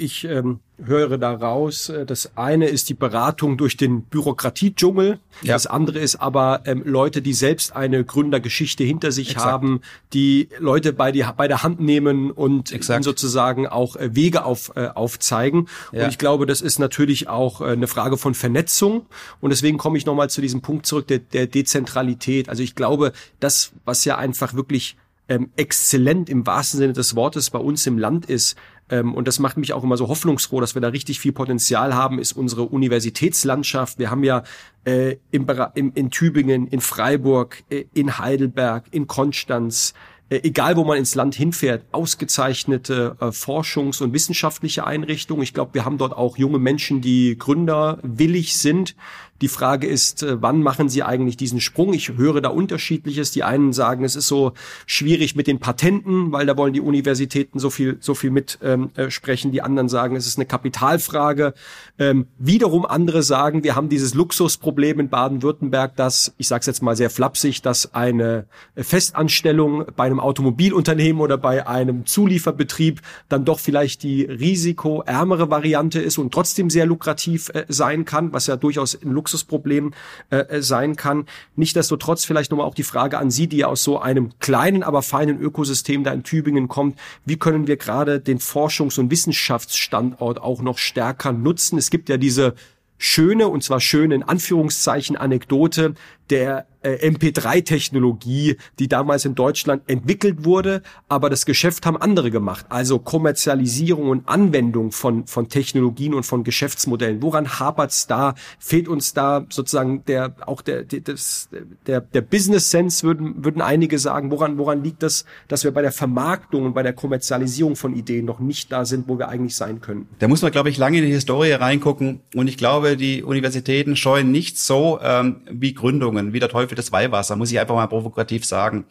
[0.00, 5.54] ich ähm, höre daraus, äh, das eine ist die Beratung durch den Bürokratiedschungel, ja.
[5.54, 9.46] das andere ist aber ähm, Leute, die selbst eine Gründergeschichte hinter sich Exakt.
[9.46, 9.80] haben,
[10.12, 12.68] die Leute bei, die, bei der Hand nehmen und
[13.02, 15.68] sozusagen auch äh, Wege auf, äh, aufzeigen.
[15.92, 16.04] Ja.
[16.04, 19.06] Und ich glaube, das ist natürlich auch äh, eine Frage von Vernetzung.
[19.40, 22.48] Und deswegen komme ich nochmal zu diesem Punkt zurück, der, der Dezentralität.
[22.48, 24.96] Also ich glaube, das, was ja einfach wirklich
[25.30, 28.56] ähm, exzellent im wahrsten Sinne des Wortes bei uns im Land ist,
[28.90, 31.94] ähm, und das macht mich auch immer so hoffnungsfroh, dass wir da richtig viel Potenzial
[31.94, 33.98] haben, ist unsere Universitätslandschaft.
[33.98, 34.42] Wir haben ja
[34.84, 39.94] äh, im, im, in Tübingen, in Freiburg, äh, in Heidelberg, in Konstanz,
[40.30, 45.42] äh, egal wo man ins Land hinfährt, ausgezeichnete äh, Forschungs- und wissenschaftliche Einrichtungen.
[45.44, 48.96] Ich glaube, wir haben dort auch junge Menschen, die gründerwillig sind,
[49.40, 51.94] die Frage ist, äh, wann machen sie eigentlich diesen Sprung?
[51.94, 53.30] Ich höre da unterschiedliches.
[53.30, 54.52] Die einen sagen, es ist so
[54.86, 58.90] schwierig mit den Patenten, weil da wollen die Universitäten so viel, so viel mit ähm,
[58.96, 59.52] äh, sprechen.
[59.52, 61.54] Die anderen sagen, es ist eine Kapitalfrage.
[61.98, 66.82] Ähm, wiederum andere sagen, wir haben dieses Luxusproblem in Baden-Württemberg, dass, ich sage es jetzt
[66.82, 73.58] mal sehr flapsig, dass eine Festanstellung bei einem Automobilunternehmen oder bei einem Zulieferbetrieb dann doch
[73.58, 78.94] vielleicht die risikoärmere Variante ist und trotzdem sehr lukrativ äh, sein kann, was ja durchaus
[78.94, 79.92] in Luxus Luxusproblem
[80.30, 81.26] äh, sein kann.
[81.56, 85.02] Nichtsdestotrotz vielleicht nochmal auch die Frage an Sie, die ja aus so einem kleinen, aber
[85.02, 86.98] feinen Ökosystem da in Tübingen kommt.
[87.24, 91.78] Wie können wir gerade den Forschungs- und Wissenschaftsstandort auch noch stärker nutzen?
[91.78, 92.54] Es gibt ja diese
[92.98, 95.94] schöne, und zwar schöne in Anführungszeichen Anekdote
[96.30, 102.66] der äh, MP3-Technologie, die damals in Deutschland entwickelt wurde, aber das Geschäft haben andere gemacht.
[102.68, 107.22] Also Kommerzialisierung und Anwendung von, von Technologien und von Geschäftsmodellen.
[107.22, 108.34] Woran hapert's da?
[108.58, 111.48] Fehlt uns da sozusagen der, auch der, der, das,
[111.86, 114.30] der, der Business Sense, würden, würden einige sagen.
[114.30, 118.24] Woran, woran liegt das, dass wir bei der Vermarktung und bei der Kommerzialisierung von Ideen
[118.24, 120.08] noch nicht da sind, wo wir eigentlich sein können?
[120.18, 122.20] Da muss man, glaube ich, lange in die Historie reingucken.
[122.34, 126.92] Und ich glaube, die Universitäten scheuen nicht so ähm, wie Gründungen, wie der Teufel das
[126.92, 128.84] Weihwasser, muss ich einfach mal provokativ sagen.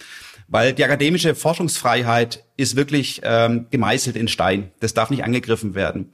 [0.48, 4.72] Weil die akademische Forschungsfreiheit ist wirklich ähm, gemeißelt in Stein.
[4.80, 6.12] Das darf nicht angegriffen werden.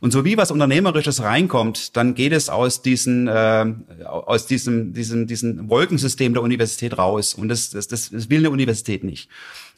[0.00, 3.66] Und so wie was Unternehmerisches reinkommt, dann geht es aus diesen, äh,
[4.04, 7.34] aus diesem, diesem, diesem Wolkensystem der Universität raus.
[7.34, 9.28] Und das, das, das, das will eine Universität nicht.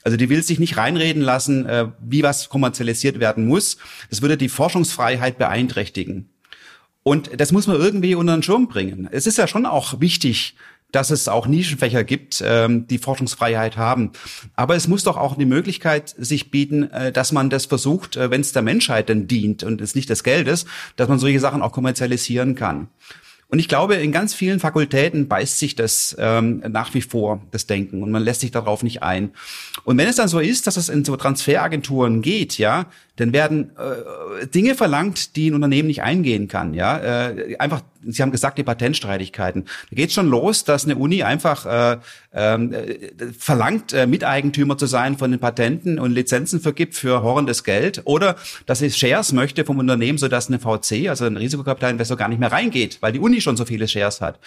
[0.04, 3.78] Also die will sich nicht reinreden lassen, äh, wie was kommerzialisiert werden muss.
[4.10, 6.28] Das würde die Forschungsfreiheit beeinträchtigen.
[7.04, 9.08] Und das muss man irgendwie unter den Schirm bringen.
[9.10, 10.54] Es ist ja schon auch wichtig,
[10.92, 14.12] dass es auch Nischenfächer gibt, ähm, die Forschungsfreiheit haben.
[14.54, 18.30] Aber es muss doch auch die Möglichkeit sich bieten, äh, dass man das versucht, äh,
[18.30, 21.62] wenn es der Menschheit denn dient und es nicht des Geldes, dass man solche Sachen
[21.62, 22.88] auch kommerzialisieren kann.
[23.52, 27.66] Und ich glaube, in ganz vielen Fakultäten beißt sich das ähm, nach wie vor, das
[27.66, 29.32] Denken, und man lässt sich darauf nicht ein.
[29.84, 33.72] Und wenn es dann so ist, dass es in so Transferagenturen geht, ja, dann werden
[33.76, 36.72] äh, Dinge verlangt, die ein Unternehmen nicht eingehen kann.
[36.72, 37.82] Ja, äh, einfach.
[38.04, 39.64] Sie haben gesagt, die Patentstreitigkeiten.
[39.90, 41.98] Da geht schon los, dass eine Uni einfach äh,
[42.32, 48.02] äh, verlangt, äh, Miteigentümer zu sein von den Patenten und Lizenzen vergibt für horrendes Geld,
[48.04, 48.34] oder
[48.66, 52.40] dass sie Shares möchte vom Unternehmen, so dass eine VC, also ein Risikokapitalinvestor, gar nicht
[52.40, 54.40] mehr reingeht, weil die Uni schon so viele Shares hat.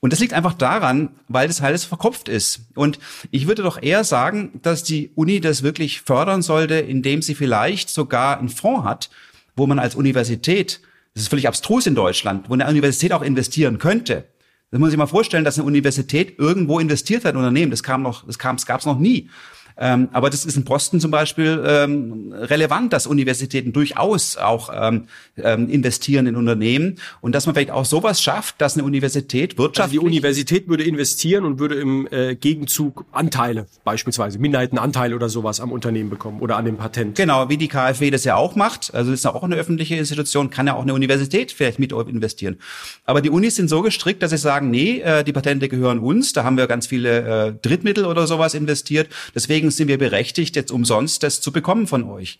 [0.00, 2.60] Und das liegt einfach daran, weil das alles verkopft ist.
[2.74, 2.98] Und
[3.30, 7.88] ich würde doch eher sagen, dass die Uni das wirklich fördern sollte, indem sie vielleicht
[7.88, 9.10] sogar einen Fonds hat,
[9.56, 10.80] wo man als Universität,
[11.14, 14.24] das ist völlig abstrus in Deutschland, wo eine Universität auch investieren könnte.
[14.70, 17.70] Das muss ich mal vorstellen, dass eine Universität irgendwo investiert hat in Unternehmen.
[17.70, 19.30] Das kam noch, das kam, das gab es noch nie.
[19.78, 25.08] Ähm, aber das ist in Boston zum Beispiel ähm, relevant, dass Universitäten durchaus auch ähm,
[25.36, 30.00] ähm, investieren in Unternehmen und dass man vielleicht auch sowas schafft, dass eine Universität wirtschaftlich...
[30.00, 35.60] Also die Universität würde investieren und würde im äh, Gegenzug Anteile, beispielsweise Minderheitenanteile oder sowas
[35.60, 37.16] am Unternehmen bekommen oder an dem Patent.
[37.16, 38.94] Genau, wie die KfW das ja auch macht.
[38.94, 42.58] Also ist ja auch eine öffentliche Institution, kann ja auch eine Universität vielleicht mit investieren.
[43.04, 46.32] Aber die Unis sind so gestrickt, dass sie sagen, nee, äh, die Patente gehören uns,
[46.32, 49.08] da haben wir ganz viele äh, Drittmittel oder sowas investiert.
[49.34, 52.38] Deswegen deswegen sind wir berechtigt, jetzt umsonst das zu bekommen von euch.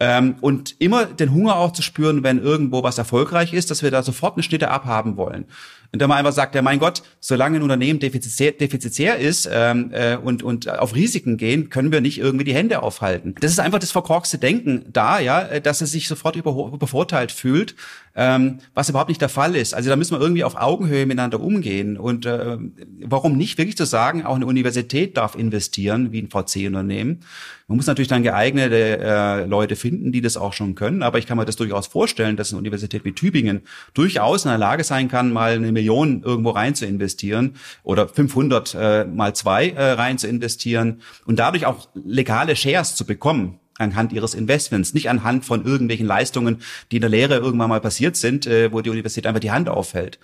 [0.00, 3.90] Ähm, und immer den Hunger auch zu spüren, wenn irgendwo was erfolgreich ist, dass wir
[3.90, 5.46] da sofort eine Schnitte abhaben wollen.
[5.92, 9.90] Und dann man einfach sagt, ja mein Gott, solange ein Unternehmen defizitär, defizitär ist ähm,
[9.92, 13.34] äh, und, und auf Risiken gehen, können wir nicht irgendwie die Hände aufhalten.
[13.40, 17.32] Das ist einfach das verkorkste Denken da, ja, äh, dass es sich sofort über, übervorteilt
[17.32, 17.74] fühlt,
[18.14, 19.74] ähm, was überhaupt nicht der Fall ist.
[19.74, 21.96] Also da müssen wir irgendwie auf Augenhöhe miteinander umgehen.
[21.96, 22.58] Und äh,
[23.04, 27.20] warum nicht wirklich zu sagen, auch eine Universität darf investieren, wie ein VC-Unternehmen.
[27.68, 31.02] Man muss natürlich dann geeignete äh, Leute finden, die das auch schon können.
[31.02, 33.60] Aber ich kann mir das durchaus vorstellen, dass eine Universität wie Tübingen
[33.94, 38.74] durchaus in der Lage sein kann, mal eine Million irgendwo rein zu investieren oder 500
[38.74, 44.12] äh, mal zwei äh, rein zu investieren und dadurch auch legale Shares zu bekommen anhand
[44.12, 48.46] ihres Investments, nicht anhand von irgendwelchen Leistungen, die in der Lehre irgendwann mal passiert sind,
[48.46, 50.18] äh, wo die Universität einfach die Hand aufhält.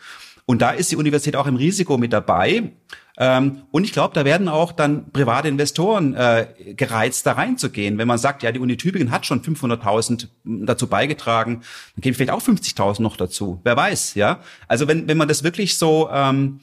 [0.46, 2.72] Und da ist die Universität auch im Risiko mit dabei.
[3.16, 7.96] Ähm, und ich glaube, da werden auch dann private Investoren äh, gereizt, da reinzugehen.
[7.96, 11.62] Wenn man sagt, ja, die Uni Tübingen hat schon 500.000 dazu beigetragen,
[11.94, 13.60] dann geben vielleicht auch 50.000 noch dazu.
[13.62, 14.40] Wer weiß, ja?
[14.68, 16.60] Also wenn, wenn man das wirklich so ähm,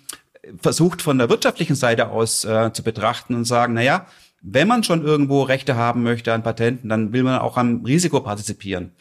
[0.61, 4.05] versucht von der wirtschaftlichen Seite aus äh, zu betrachten und sagen, na ja,
[4.41, 8.19] wenn man schon irgendwo Rechte haben möchte an Patenten, dann will man auch am Risiko
[8.21, 8.91] partizipieren.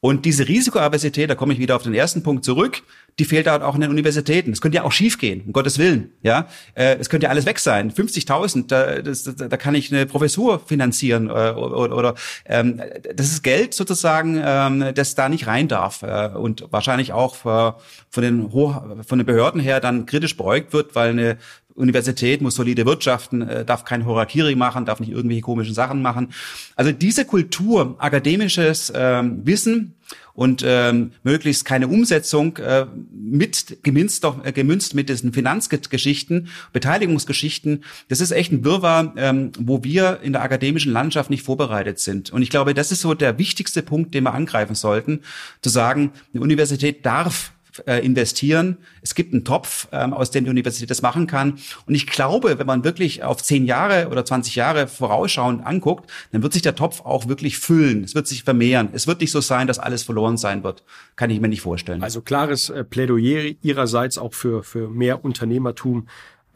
[0.00, 2.82] Und diese Risikoaversität, da komme ich wieder auf den ersten Punkt zurück,
[3.18, 4.52] die fehlt halt auch in den Universitäten.
[4.52, 6.12] Es könnte ja auch schiefgehen, um Gottes Willen.
[6.22, 7.90] Ja, äh, es könnte ja alles weg sein.
[7.90, 12.82] 50.000, da, das, da, kann ich eine Professur finanzieren äh, oder, oder ähm,
[13.14, 17.74] das ist Geld sozusagen, ähm, das da nicht rein darf äh, und wahrscheinlich auch von
[18.16, 21.38] den Hoch von den Behörden her dann kritisch beäugt wird, weil eine
[21.76, 26.28] Universität muss solide wirtschaften, äh, darf kein Horakiri machen, darf nicht irgendwelche komischen Sachen machen.
[26.74, 29.94] Also diese Kultur, akademisches ähm, Wissen
[30.34, 37.84] und ähm, möglichst keine Umsetzung äh, mit gemünzt, doch, äh, gemünzt mit diesen Finanzgeschichten, Beteiligungsgeschichten.
[38.08, 42.30] Das ist echt ein Wirrwarr, ähm, wo wir in der akademischen Landschaft nicht vorbereitet sind.
[42.30, 45.20] Und ich glaube, das ist so der wichtigste Punkt, den wir angreifen sollten,
[45.62, 47.52] zu sagen, eine Universität darf
[47.86, 48.78] äh, investieren.
[49.02, 51.58] Es gibt einen Topf, ähm, aus dem die Universität das machen kann.
[51.86, 56.42] Und ich glaube, wenn man wirklich auf zehn Jahre oder 20 Jahre vorausschauend anguckt, dann
[56.42, 58.04] wird sich der Topf auch wirklich füllen.
[58.04, 58.90] Es wird sich vermehren.
[58.92, 60.84] Es wird nicht so sein, dass alles verloren sein wird.
[61.16, 62.02] Kann ich mir nicht vorstellen.
[62.02, 66.06] Also klares äh, Plädoyer Ihrerseits auch für, für mehr Unternehmertum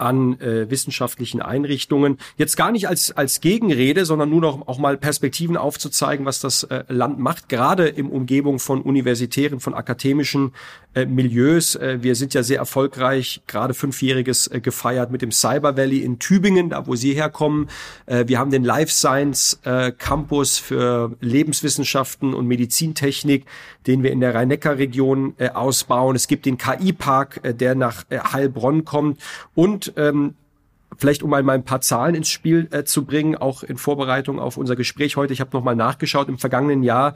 [0.01, 2.17] an äh, wissenschaftlichen Einrichtungen.
[2.37, 6.63] Jetzt gar nicht als, als Gegenrede, sondern nur noch auch mal Perspektiven aufzuzeigen, was das
[6.63, 10.53] äh, Land macht, gerade im Umgebung von universitären, von akademischen
[10.93, 11.75] äh, Milieus.
[11.75, 16.19] Äh, wir sind ja sehr erfolgreich, gerade Fünfjähriges äh, gefeiert mit dem Cyber Valley in
[16.19, 17.69] Tübingen, da wo Sie herkommen.
[18.07, 23.45] Äh, wir haben den Life Science äh, Campus für Lebenswissenschaften und Medizintechnik,
[23.87, 26.15] den wir in der Rhein-Neckar-Region äh, ausbauen.
[26.15, 29.19] Es gibt den KI-Park, äh, der nach äh, Heilbronn kommt
[29.55, 30.35] und ähm,
[30.97, 34.57] vielleicht um einmal ein paar Zahlen ins Spiel äh, zu bringen, auch in Vorbereitung auf
[34.57, 35.33] unser Gespräch heute.
[35.33, 36.29] Ich habe noch mal nachgeschaut.
[36.29, 37.13] Im vergangenen Jahr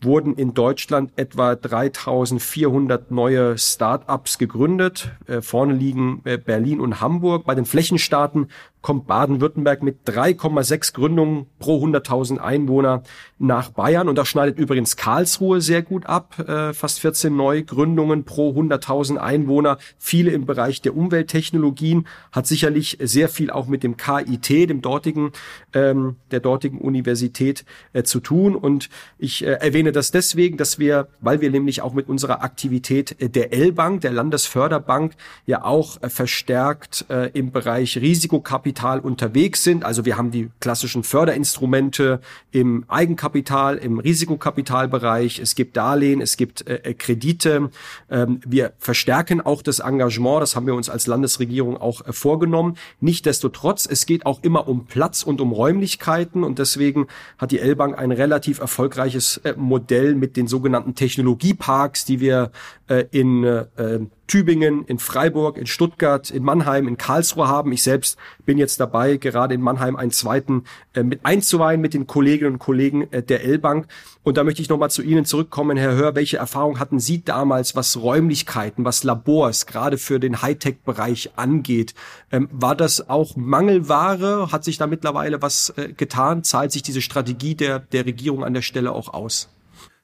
[0.00, 5.10] wurden in Deutschland etwa 3400 neue Start-ups gegründet.
[5.26, 7.46] Äh, vorne liegen äh, Berlin und Hamburg.
[7.46, 8.48] Bei den Flächenstaaten
[8.86, 13.02] kommt Baden-Württemberg mit 3,6 Gründungen pro 100.000 Einwohner
[13.36, 14.08] nach Bayern.
[14.08, 16.38] Und da schneidet übrigens Karlsruhe sehr gut ab.
[16.38, 19.78] Äh, fast 14 Neugründungen pro 100.000 Einwohner.
[19.98, 22.06] Viele im Bereich der Umwelttechnologien.
[22.30, 25.32] Hat sicherlich sehr viel auch mit dem KIT, dem dortigen,
[25.74, 28.54] ähm, der dortigen Universität äh, zu tun.
[28.54, 33.20] Und ich äh, erwähne das deswegen, dass wir, weil wir nämlich auch mit unserer Aktivität
[33.20, 39.64] äh, der L-Bank, der Landesförderbank, ja auch äh, verstärkt äh, im Bereich Risikokapital Eigenkapital unterwegs
[39.64, 39.84] sind.
[39.84, 45.38] Also wir haben die klassischen Förderinstrumente im Eigenkapital, im Risikokapitalbereich.
[45.38, 47.70] Es gibt Darlehen, es gibt äh, Kredite.
[48.10, 50.42] Ähm, wir verstärken auch das Engagement.
[50.42, 52.76] Das haben wir uns als Landesregierung auch äh, vorgenommen.
[53.00, 56.44] Nichtsdestotrotz, es geht auch immer um Platz und um Räumlichkeiten.
[56.44, 57.06] Und deswegen
[57.38, 62.50] hat die L-Bank ein relativ erfolgreiches äh, Modell mit den sogenannten Technologieparks, die wir
[62.88, 63.66] äh, in äh,
[64.26, 67.72] Tübingen, in Freiburg, in Stuttgart, in Mannheim, in Karlsruhe haben.
[67.72, 72.06] Ich selbst bin jetzt dabei, gerade in Mannheim einen zweiten äh, mit einzuweihen mit den
[72.06, 73.86] Kolleginnen und Kollegen äh, der L-Bank.
[74.22, 76.14] Und da möchte ich nochmal zu Ihnen zurückkommen, Herr Hör.
[76.14, 81.94] Welche Erfahrung hatten Sie damals, was Räumlichkeiten, was Labors, gerade für den Hightech-Bereich angeht?
[82.32, 84.50] Ähm, war das auch Mangelware?
[84.50, 86.42] Hat sich da mittlerweile was äh, getan?
[86.42, 89.48] Zahlt sich diese Strategie der, der Regierung an der Stelle auch aus?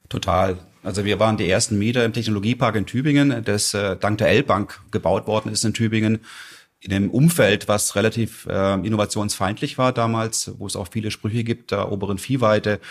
[0.09, 0.57] Total.
[0.83, 4.81] Also wir waren die ersten Mieter im Technologiepark in Tübingen, das äh, dank der L-Bank
[4.91, 6.19] gebaut worden ist in Tübingen
[6.81, 11.71] in einem Umfeld, was relativ äh, innovationsfeindlich war damals, wo es auch viele Sprüche gibt,
[11.71, 12.81] der oberen Viehweite,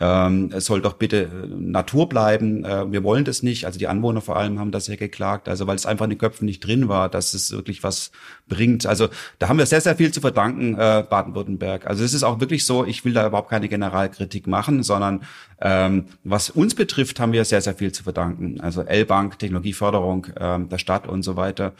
[0.00, 2.64] ähm, es soll doch bitte äh, Natur bleiben.
[2.64, 3.64] Äh, wir wollen das nicht.
[3.64, 6.18] Also die Anwohner vor allem haben das ja geklagt, also weil es einfach in den
[6.18, 8.10] Köpfen nicht drin war, dass es wirklich was
[8.48, 8.86] bringt.
[8.86, 11.86] Also da haben wir sehr, sehr viel zu verdanken, äh, Baden-Württemberg.
[11.86, 15.22] Also es ist auch wirklich so, ich will da überhaupt keine Generalkritik machen, sondern
[15.60, 18.60] ähm, was uns betrifft, haben wir sehr, sehr viel zu verdanken.
[18.60, 21.72] Also L-Bank, Technologieförderung ähm, der Stadt und so weiter.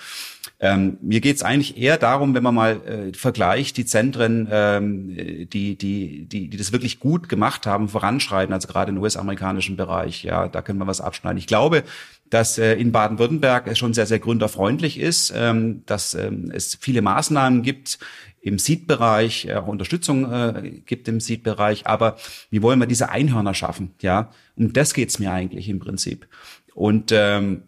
[0.59, 5.49] Ähm, mir geht es eigentlich eher darum, wenn man mal äh, vergleicht, die Zentren, ähm,
[5.53, 10.25] die, die, die, die das wirklich gut gemacht haben, voranschreiten, also gerade im US-amerikanischen Bereich,
[10.25, 11.37] ja, da können wir was abschneiden.
[11.37, 11.83] Ich glaube,
[12.31, 17.03] dass äh, in Baden-Württemberg es schon sehr, sehr gründerfreundlich ist, ähm, dass ähm, es viele
[17.03, 17.99] Maßnahmen gibt
[18.41, 22.17] im Seed-Bereich, auch Unterstützung äh, gibt im Seed-Bereich, aber
[22.51, 23.95] wie wollen wir diese Einhörner schaffen?
[24.01, 26.29] Ja, um das geht's mir eigentlich im Prinzip.
[26.75, 27.63] Und ähm,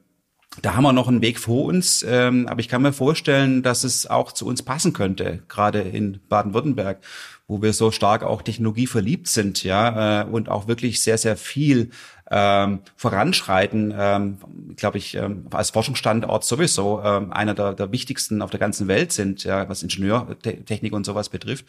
[0.63, 3.85] da haben wir noch einen Weg vor uns, ähm, aber ich kann mir vorstellen, dass
[3.85, 6.99] es auch zu uns passen könnte, gerade in Baden-Württemberg,
[7.47, 11.37] wo wir so stark auch Technologie verliebt sind, ja, äh, und auch wirklich sehr, sehr
[11.37, 11.91] viel
[12.31, 14.39] ähm, voranschreiten, ähm,
[14.77, 19.13] glaube ich, ähm, als Forschungsstandort sowieso ähm, einer der, der wichtigsten auf der ganzen Welt
[19.13, 21.65] sind, ja, was Ingenieurtechnik und sowas betrifft.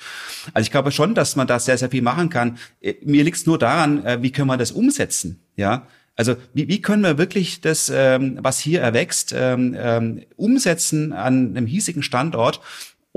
[0.53, 2.57] Also ich glaube schon, dass man da sehr, sehr viel machen kann.
[2.81, 5.87] Äh, mir liegt es nur daran, äh, wie können wir das umsetzen, ja.
[6.15, 11.55] Also wie, wie können wir wirklich das, ähm, was hier erwächst, ähm, ähm, umsetzen an
[11.55, 12.59] einem hiesigen Standort,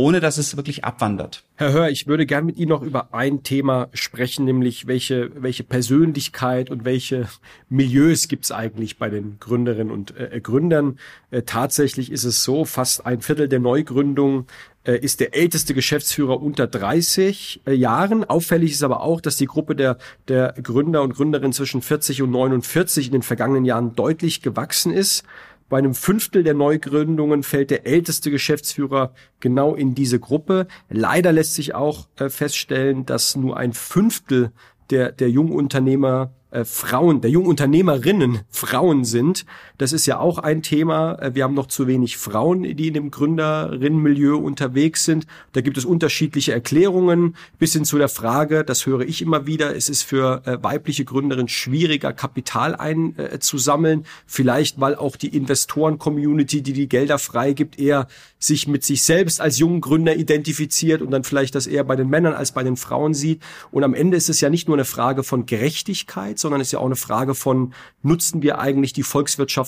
[0.02, 1.44] ohne dass es wirklich abwandert?
[1.54, 5.62] Herr Hör, ich würde gern mit Ihnen noch über ein Thema sprechen, nämlich welche, welche
[5.62, 7.28] Persönlichkeit und welche
[7.68, 10.98] Milieus gibt es eigentlich bei den Gründerinnen und äh, Gründern.
[11.30, 14.46] Äh, tatsächlich ist es so, fast ein Viertel der Neugründungen
[14.84, 18.24] äh, ist der älteste Geschäftsführer unter 30 äh, Jahren.
[18.24, 22.32] Auffällig ist aber auch, dass die Gruppe der, der Gründer und Gründerinnen zwischen 40 und
[22.32, 25.22] 49 in den vergangenen Jahren deutlich gewachsen ist.
[25.68, 30.66] Bei einem Fünftel der Neugründungen fällt der älteste Geschäftsführer genau in diese Gruppe.
[30.88, 34.52] Leider lässt sich auch äh, feststellen, dass nur ein Fünftel
[34.90, 39.46] der, der Jungunternehmer äh, Frauen, der jungen Unternehmerinnen Frauen sind.
[39.82, 41.18] Das ist ja auch ein Thema.
[41.20, 45.26] Äh, wir haben noch zu wenig Frauen, die in dem Gründerinnenmilieu unterwegs sind.
[45.54, 49.74] Da gibt es unterschiedliche Erklärungen bis hin zu der Frage, das höre ich immer wieder,
[49.74, 54.06] es ist für äh, weibliche Gründerinnen schwieriger, Kapital einzusammeln.
[54.24, 58.06] Vielleicht, weil auch die Investoren-Community, die die Gelder freigibt, eher
[58.38, 62.08] sich mit sich selbst als jungen Gründer identifiziert und dann vielleicht das eher bei den
[62.08, 63.42] Männern als bei den Frauen sieht.
[63.72, 66.72] Und am Ende ist es ja nicht nur eine Frage von Gerechtigkeit, sondern es ist
[66.72, 69.02] ja auch eine Frage von, nutzen wir eigentlich die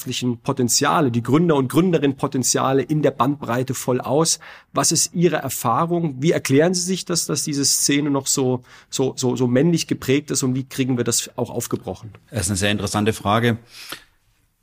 [0.05, 4.39] volkswirtschaftlichen Potenziale, die Gründer- und Gründerinnenpotenziale in der Bandbreite voll aus?
[4.73, 6.17] Was ist Ihre Erfahrung?
[6.21, 10.31] Wie erklären Sie sich das, dass diese Szene noch so, so, so, so männlich geprägt
[10.31, 12.13] ist und wie kriegen wir das auch aufgebrochen?
[12.31, 13.59] Das ist eine sehr interessante Frage.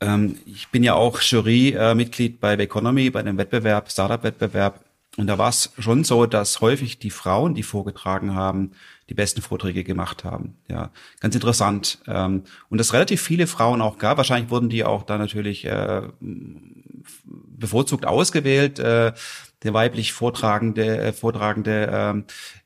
[0.00, 4.84] Ähm, ich bin ja auch Jury-Mitglied bei Economy, bei dem Wettbewerb, Startup-Wettbewerb.
[5.18, 8.72] Und da war es schon so, dass häufig die Frauen, die vorgetragen haben,
[9.12, 10.54] die besten Vorträge gemacht haben.
[10.70, 10.90] Ja,
[11.20, 11.98] ganz interessant.
[12.06, 14.16] Ähm, und es relativ viele Frauen auch gab.
[14.16, 19.12] Wahrscheinlich wurden die auch da natürlich äh, bevorzugt ausgewählt, äh,
[19.64, 22.24] der weiblich Vortragende, äh, Vortragende ähm,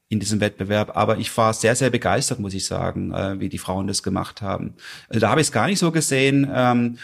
[0.08, 0.96] in diesem Wettbewerb.
[0.96, 4.74] Aber ich war sehr, sehr begeistert, muss ich sagen, wie die Frauen das gemacht haben.
[5.08, 6.48] Also da habe ich es gar nicht so gesehen.
[6.54, 6.98] Ähm,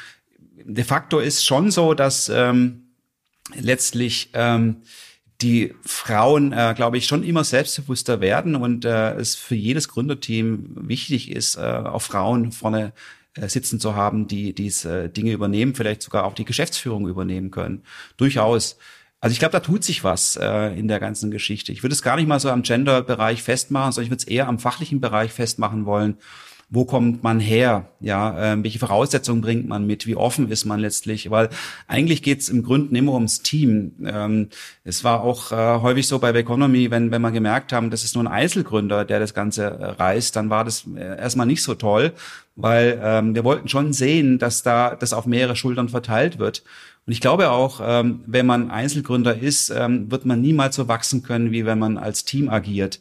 [0.64, 2.30] de facto ist schon so, dass
[3.56, 4.30] letztlich
[5.42, 10.70] die Frauen, äh, glaube ich, schon immer selbstbewusster werden und äh, es für jedes Gründerteam
[10.88, 12.92] wichtig ist, äh, auch Frauen vorne
[13.34, 17.82] äh, sitzen zu haben, die diese Dinge übernehmen, vielleicht sogar auch die Geschäftsführung übernehmen können.
[18.16, 18.78] Durchaus.
[19.20, 21.70] Also ich glaube, da tut sich was äh, in der ganzen Geschichte.
[21.70, 24.48] Ich würde es gar nicht mal so am Gender-Bereich festmachen, sondern ich würde es eher
[24.48, 26.18] am fachlichen Bereich festmachen wollen
[26.74, 30.80] wo kommt man her, ja, äh, welche Voraussetzungen bringt man mit, wie offen ist man
[30.80, 31.50] letztlich, weil
[31.86, 33.92] eigentlich geht's im Grunde immer ums Team.
[34.06, 34.48] Ähm,
[34.82, 38.14] es war auch äh, häufig so bei Economy, wenn, wenn wir gemerkt haben, das ist
[38.14, 41.74] nur ein Einzelgründer, der das Ganze äh, reißt, dann war das äh, erstmal nicht so
[41.74, 42.12] toll,
[42.56, 46.64] weil ähm, wir wollten schon sehen, dass da das auf mehrere Schultern verteilt wird.
[47.06, 51.22] Und ich glaube auch, ähm, wenn man Einzelgründer ist, ähm, wird man niemals so wachsen
[51.22, 53.00] können, wie wenn man als Team agiert.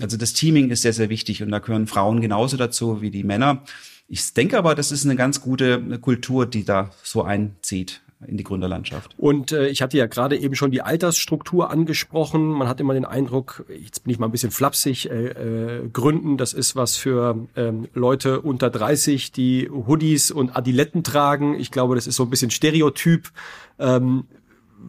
[0.00, 3.24] Also das Teaming ist sehr, sehr wichtig und da gehören Frauen genauso dazu wie die
[3.24, 3.62] Männer.
[4.08, 8.44] Ich denke aber, das ist eine ganz gute Kultur, die da so einzieht in die
[8.44, 9.14] Gründerlandschaft.
[9.18, 12.46] Und äh, ich hatte ja gerade eben schon die Altersstruktur angesprochen.
[12.48, 16.36] Man hat immer den Eindruck, jetzt bin ich mal ein bisschen flapsig, äh, äh, Gründen,
[16.36, 21.58] das ist was für ähm, Leute unter 30, die Hoodies und Adiletten tragen.
[21.58, 23.30] Ich glaube, das ist so ein bisschen Stereotyp.
[23.78, 24.24] Ähm,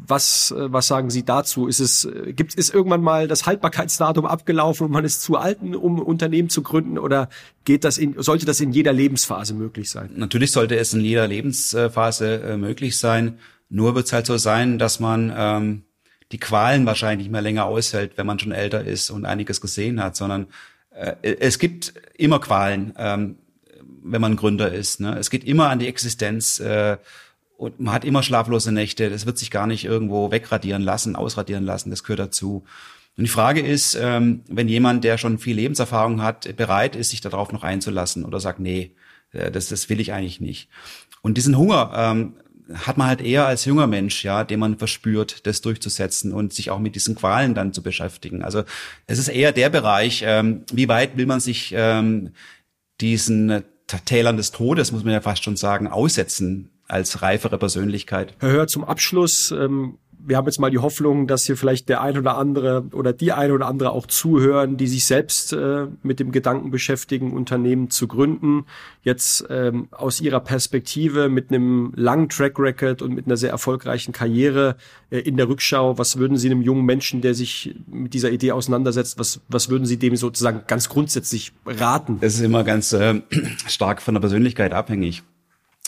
[0.07, 1.67] was, äh, was sagen Sie dazu?
[1.67, 5.59] Ist es, äh, gibt, ist irgendwann mal das Haltbarkeitsdatum abgelaufen und man ist zu alt,
[5.61, 7.29] um Unternehmen zu gründen oder
[7.63, 10.11] geht das in, sollte das in jeder Lebensphase möglich sein?
[10.15, 13.39] Natürlich sollte es in jeder Lebensphase äh, möglich sein.
[13.69, 15.83] Nur wird es halt so sein, dass man ähm,
[16.31, 20.01] die Qualen wahrscheinlich nicht mehr länger aushält, wenn man schon älter ist und einiges gesehen
[20.01, 20.47] hat, sondern
[20.91, 23.37] äh, es gibt immer Qualen, ähm,
[24.03, 24.99] wenn man Gründer ist.
[24.99, 25.17] Ne?
[25.17, 26.59] Es geht immer an die Existenz.
[26.59, 26.97] Äh,
[27.57, 29.09] und man hat immer schlaflose Nächte.
[29.09, 31.89] Das wird sich gar nicht irgendwo wegradieren lassen, ausradieren lassen.
[31.89, 32.63] Das gehört dazu.
[33.17, 37.21] Und die Frage ist, ähm, wenn jemand, der schon viel Lebenserfahrung hat, bereit ist, sich
[37.21, 38.91] darauf noch einzulassen oder sagt, nee,
[39.31, 40.69] äh, das, das will ich eigentlich nicht.
[41.21, 42.33] Und diesen Hunger ähm,
[42.73, 46.71] hat man halt eher als junger Mensch, ja, den man verspürt, das durchzusetzen und sich
[46.71, 48.43] auch mit diesen Qualen dann zu beschäftigen.
[48.43, 48.63] Also
[49.07, 52.31] es ist eher der Bereich, ähm, wie weit will man sich ähm,
[52.99, 53.63] diesen
[54.05, 58.33] Tälern des Todes, muss man ja fast schon sagen, aussetzen als reifere Persönlichkeit.
[58.39, 62.01] Herr Hör, zum Abschluss, ähm, wir haben jetzt mal die Hoffnung, dass hier vielleicht der
[62.01, 66.19] ein oder andere oder die eine oder andere auch zuhören, die sich selbst äh, mit
[66.19, 68.65] dem Gedanken beschäftigen, Unternehmen zu gründen.
[69.03, 74.13] Jetzt ähm, aus ihrer Perspektive mit einem langen Track Record und mit einer sehr erfolgreichen
[74.13, 74.77] Karriere
[75.11, 78.51] äh, in der Rückschau, was würden Sie einem jungen Menschen, der sich mit dieser Idee
[78.51, 82.17] auseinandersetzt, was, was würden Sie dem sozusagen ganz grundsätzlich raten?
[82.21, 83.21] Das ist immer ganz äh,
[83.67, 85.23] stark von der Persönlichkeit abhängig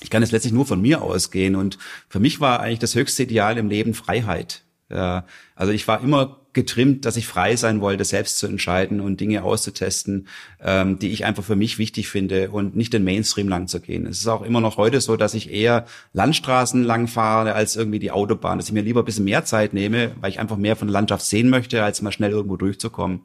[0.02, 1.78] ich kann jetzt letztlich nur von mir ausgehen und
[2.08, 4.64] für mich war eigentlich das höchste Ideal im Leben Freiheit.
[4.90, 9.44] Also ich war immer getrimmt, dass ich frei sein wollte, selbst zu entscheiden und Dinge
[9.44, 10.28] auszutesten,
[10.60, 14.08] ähm, die ich einfach für mich wichtig finde und nicht den Mainstream lang zu gehen.
[14.08, 18.00] Es ist auch immer noch heute so, dass ich eher Landstraßen lang fahre als irgendwie
[18.00, 20.76] die Autobahn, dass ich mir lieber ein bisschen mehr Zeit nehme, weil ich einfach mehr
[20.76, 23.22] von der Landschaft sehen möchte, als mal schnell irgendwo durchzukommen.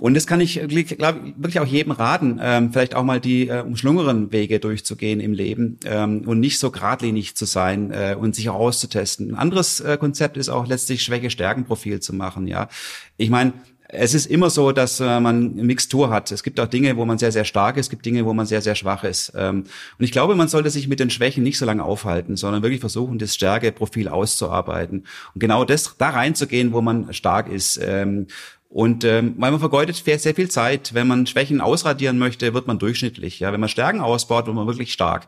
[0.00, 0.60] Und das kann ich,
[0.96, 5.32] glaube wirklich auch jedem raten, ähm, vielleicht auch mal die äh, umschlungeren Wege durchzugehen im
[5.32, 9.30] Leben ähm, und nicht so geradlinig zu sein äh, und sich auch auszutesten.
[9.30, 12.46] Ein anderes äh, Konzept ist auch letztlich Schwäche-Stärken-Profil zu machen.
[12.46, 12.68] Ja,
[13.16, 13.54] ich meine,
[13.90, 16.30] es ist immer so, dass äh, man eine Mixtur hat.
[16.30, 18.44] Es gibt auch Dinge, wo man sehr, sehr stark ist, es gibt Dinge, wo man
[18.44, 19.32] sehr, sehr schwach ist.
[19.34, 19.64] Ähm,
[19.98, 22.80] und ich glaube, man sollte sich mit den Schwächen nicht so lange aufhalten, sondern wirklich
[22.80, 25.06] versuchen, das Stärkeprofil auszuarbeiten.
[25.34, 27.80] Und genau das da reinzugehen, wo man stark ist.
[27.82, 28.26] Ähm,
[28.68, 30.92] Und ähm, weil man vergeudet sehr viel Zeit.
[30.92, 33.40] Wenn man Schwächen ausradieren möchte, wird man durchschnittlich.
[33.40, 35.26] Ja, wenn man Stärken ausbaut, wird man wirklich stark.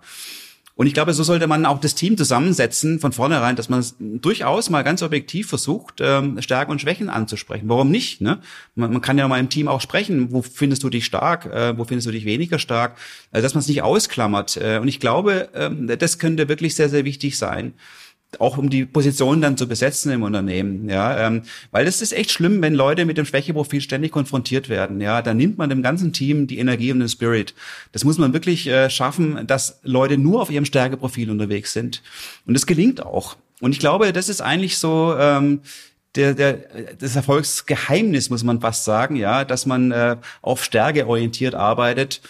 [0.80, 4.70] Und ich glaube, so sollte man auch das Team zusammensetzen von vornherein, dass man durchaus
[4.70, 7.68] mal ganz objektiv versucht, ähm, Stärken und Schwächen anzusprechen.
[7.68, 8.22] Warum nicht?
[8.22, 8.40] Ne?
[8.74, 11.76] Man, man kann ja mal im Team auch sprechen, wo findest du dich stark, äh,
[11.76, 12.96] wo findest du dich weniger stark,
[13.30, 14.56] also dass man es nicht ausklammert.
[14.56, 17.74] Äh, und ich glaube, ähm, das könnte wirklich sehr, sehr wichtig sein
[18.38, 22.30] auch um die Position dann zu besetzen im Unternehmen, ja, ähm, weil es ist echt
[22.30, 26.12] schlimm, wenn Leute mit dem Schwächeprofil ständig konfrontiert werden, ja, da nimmt man dem ganzen
[26.12, 27.54] Team die Energie und den Spirit.
[27.92, 32.02] Das muss man wirklich äh, schaffen, dass Leute nur auf ihrem Stärkeprofil unterwegs sind
[32.46, 33.36] und das gelingt auch.
[33.60, 35.60] Und ich glaube, das ist eigentlich so ähm,
[36.16, 36.58] der, der,
[36.98, 42.20] das Erfolgsgeheimnis, muss man fast sagen, ja, dass man äh, auf Stärke orientiert arbeitet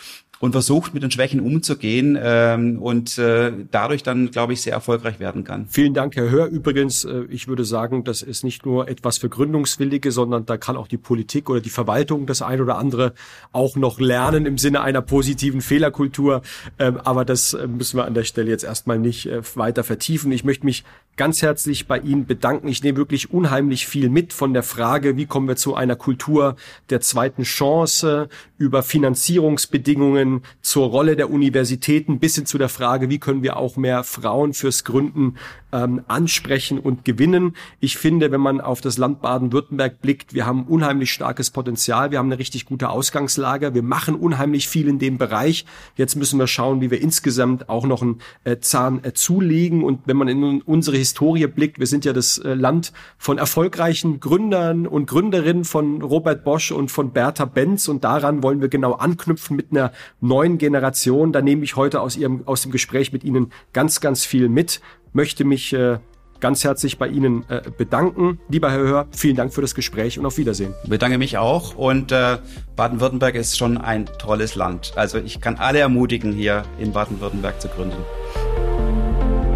[0.41, 5.21] und versucht, mit den Schwächen umzugehen ähm, und äh, dadurch dann, glaube ich, sehr erfolgreich
[5.21, 5.67] werden kann.
[5.69, 6.47] Vielen Dank, Herr Hör.
[6.47, 10.79] Übrigens, äh, ich würde sagen, das ist nicht nur etwas für Gründungswillige, sondern da kann
[10.79, 13.13] auch die Politik oder die Verwaltung das ein oder andere
[13.53, 16.41] auch noch lernen im Sinne einer positiven Fehlerkultur.
[16.79, 20.33] Ähm, aber das äh, müssen wir an der Stelle jetzt erstmal nicht äh, weiter vertiefen.
[20.33, 20.85] Ich möchte mich
[21.17, 22.69] ganz herzlich bei Ihnen bedanken.
[22.69, 26.57] Ich nehme wirklich unheimlich viel mit von der Frage, wie kommen wir zu einer Kultur
[26.89, 28.31] der zweiten Chance
[28.61, 33.79] über Finanzierungsbedingungen zur Rolle der Universitäten bis hin zu der Frage, wie können wir auch
[33.79, 35.37] mehr Frauen fürs Gründen
[35.73, 37.57] ähm, ansprechen und gewinnen.
[37.81, 42.19] Ich finde, wenn man auf das Land Baden-Württemberg blickt, wir haben unheimlich starkes Potenzial, wir
[42.19, 45.65] haben eine richtig gute Ausgangslage, wir machen unheimlich viel in dem Bereich.
[45.97, 49.85] Jetzt müssen wir schauen, wie wir insgesamt auch noch einen äh, Zahn äh, zulegen.
[49.85, 54.21] Und wenn man in unsere Historie blickt, wir sind ja das äh, Land von erfolgreichen
[54.21, 58.95] Gründern und Gründerinnen von Robert Bosch und von Bertha Benz und daran wollen wir genau
[58.95, 61.33] anknüpfen mit einer neuen Generation.
[61.33, 64.81] Da nehme ich heute aus Ihrem aus dem Gespräch mit Ihnen ganz ganz viel mit
[65.13, 65.99] möchte mich äh,
[66.41, 68.41] ganz herzlich bei Ihnen äh, bedanken.
[68.49, 70.75] Lieber Herr Hör, vielen Dank für das Gespräch und auf Wiedersehen.
[70.83, 72.39] Ich bedanke mich auch und äh,
[72.77, 74.93] Baden-Württemberg ist schon ein tolles Land.
[74.97, 77.99] Also ich kann alle ermutigen, hier in Baden-Württemberg zu gründen.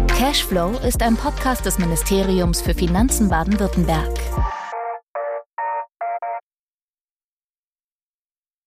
[0.07, 4.54] Cashflow ist ein Podcast des Ministeriums für Finanzen Baden-Württemberg.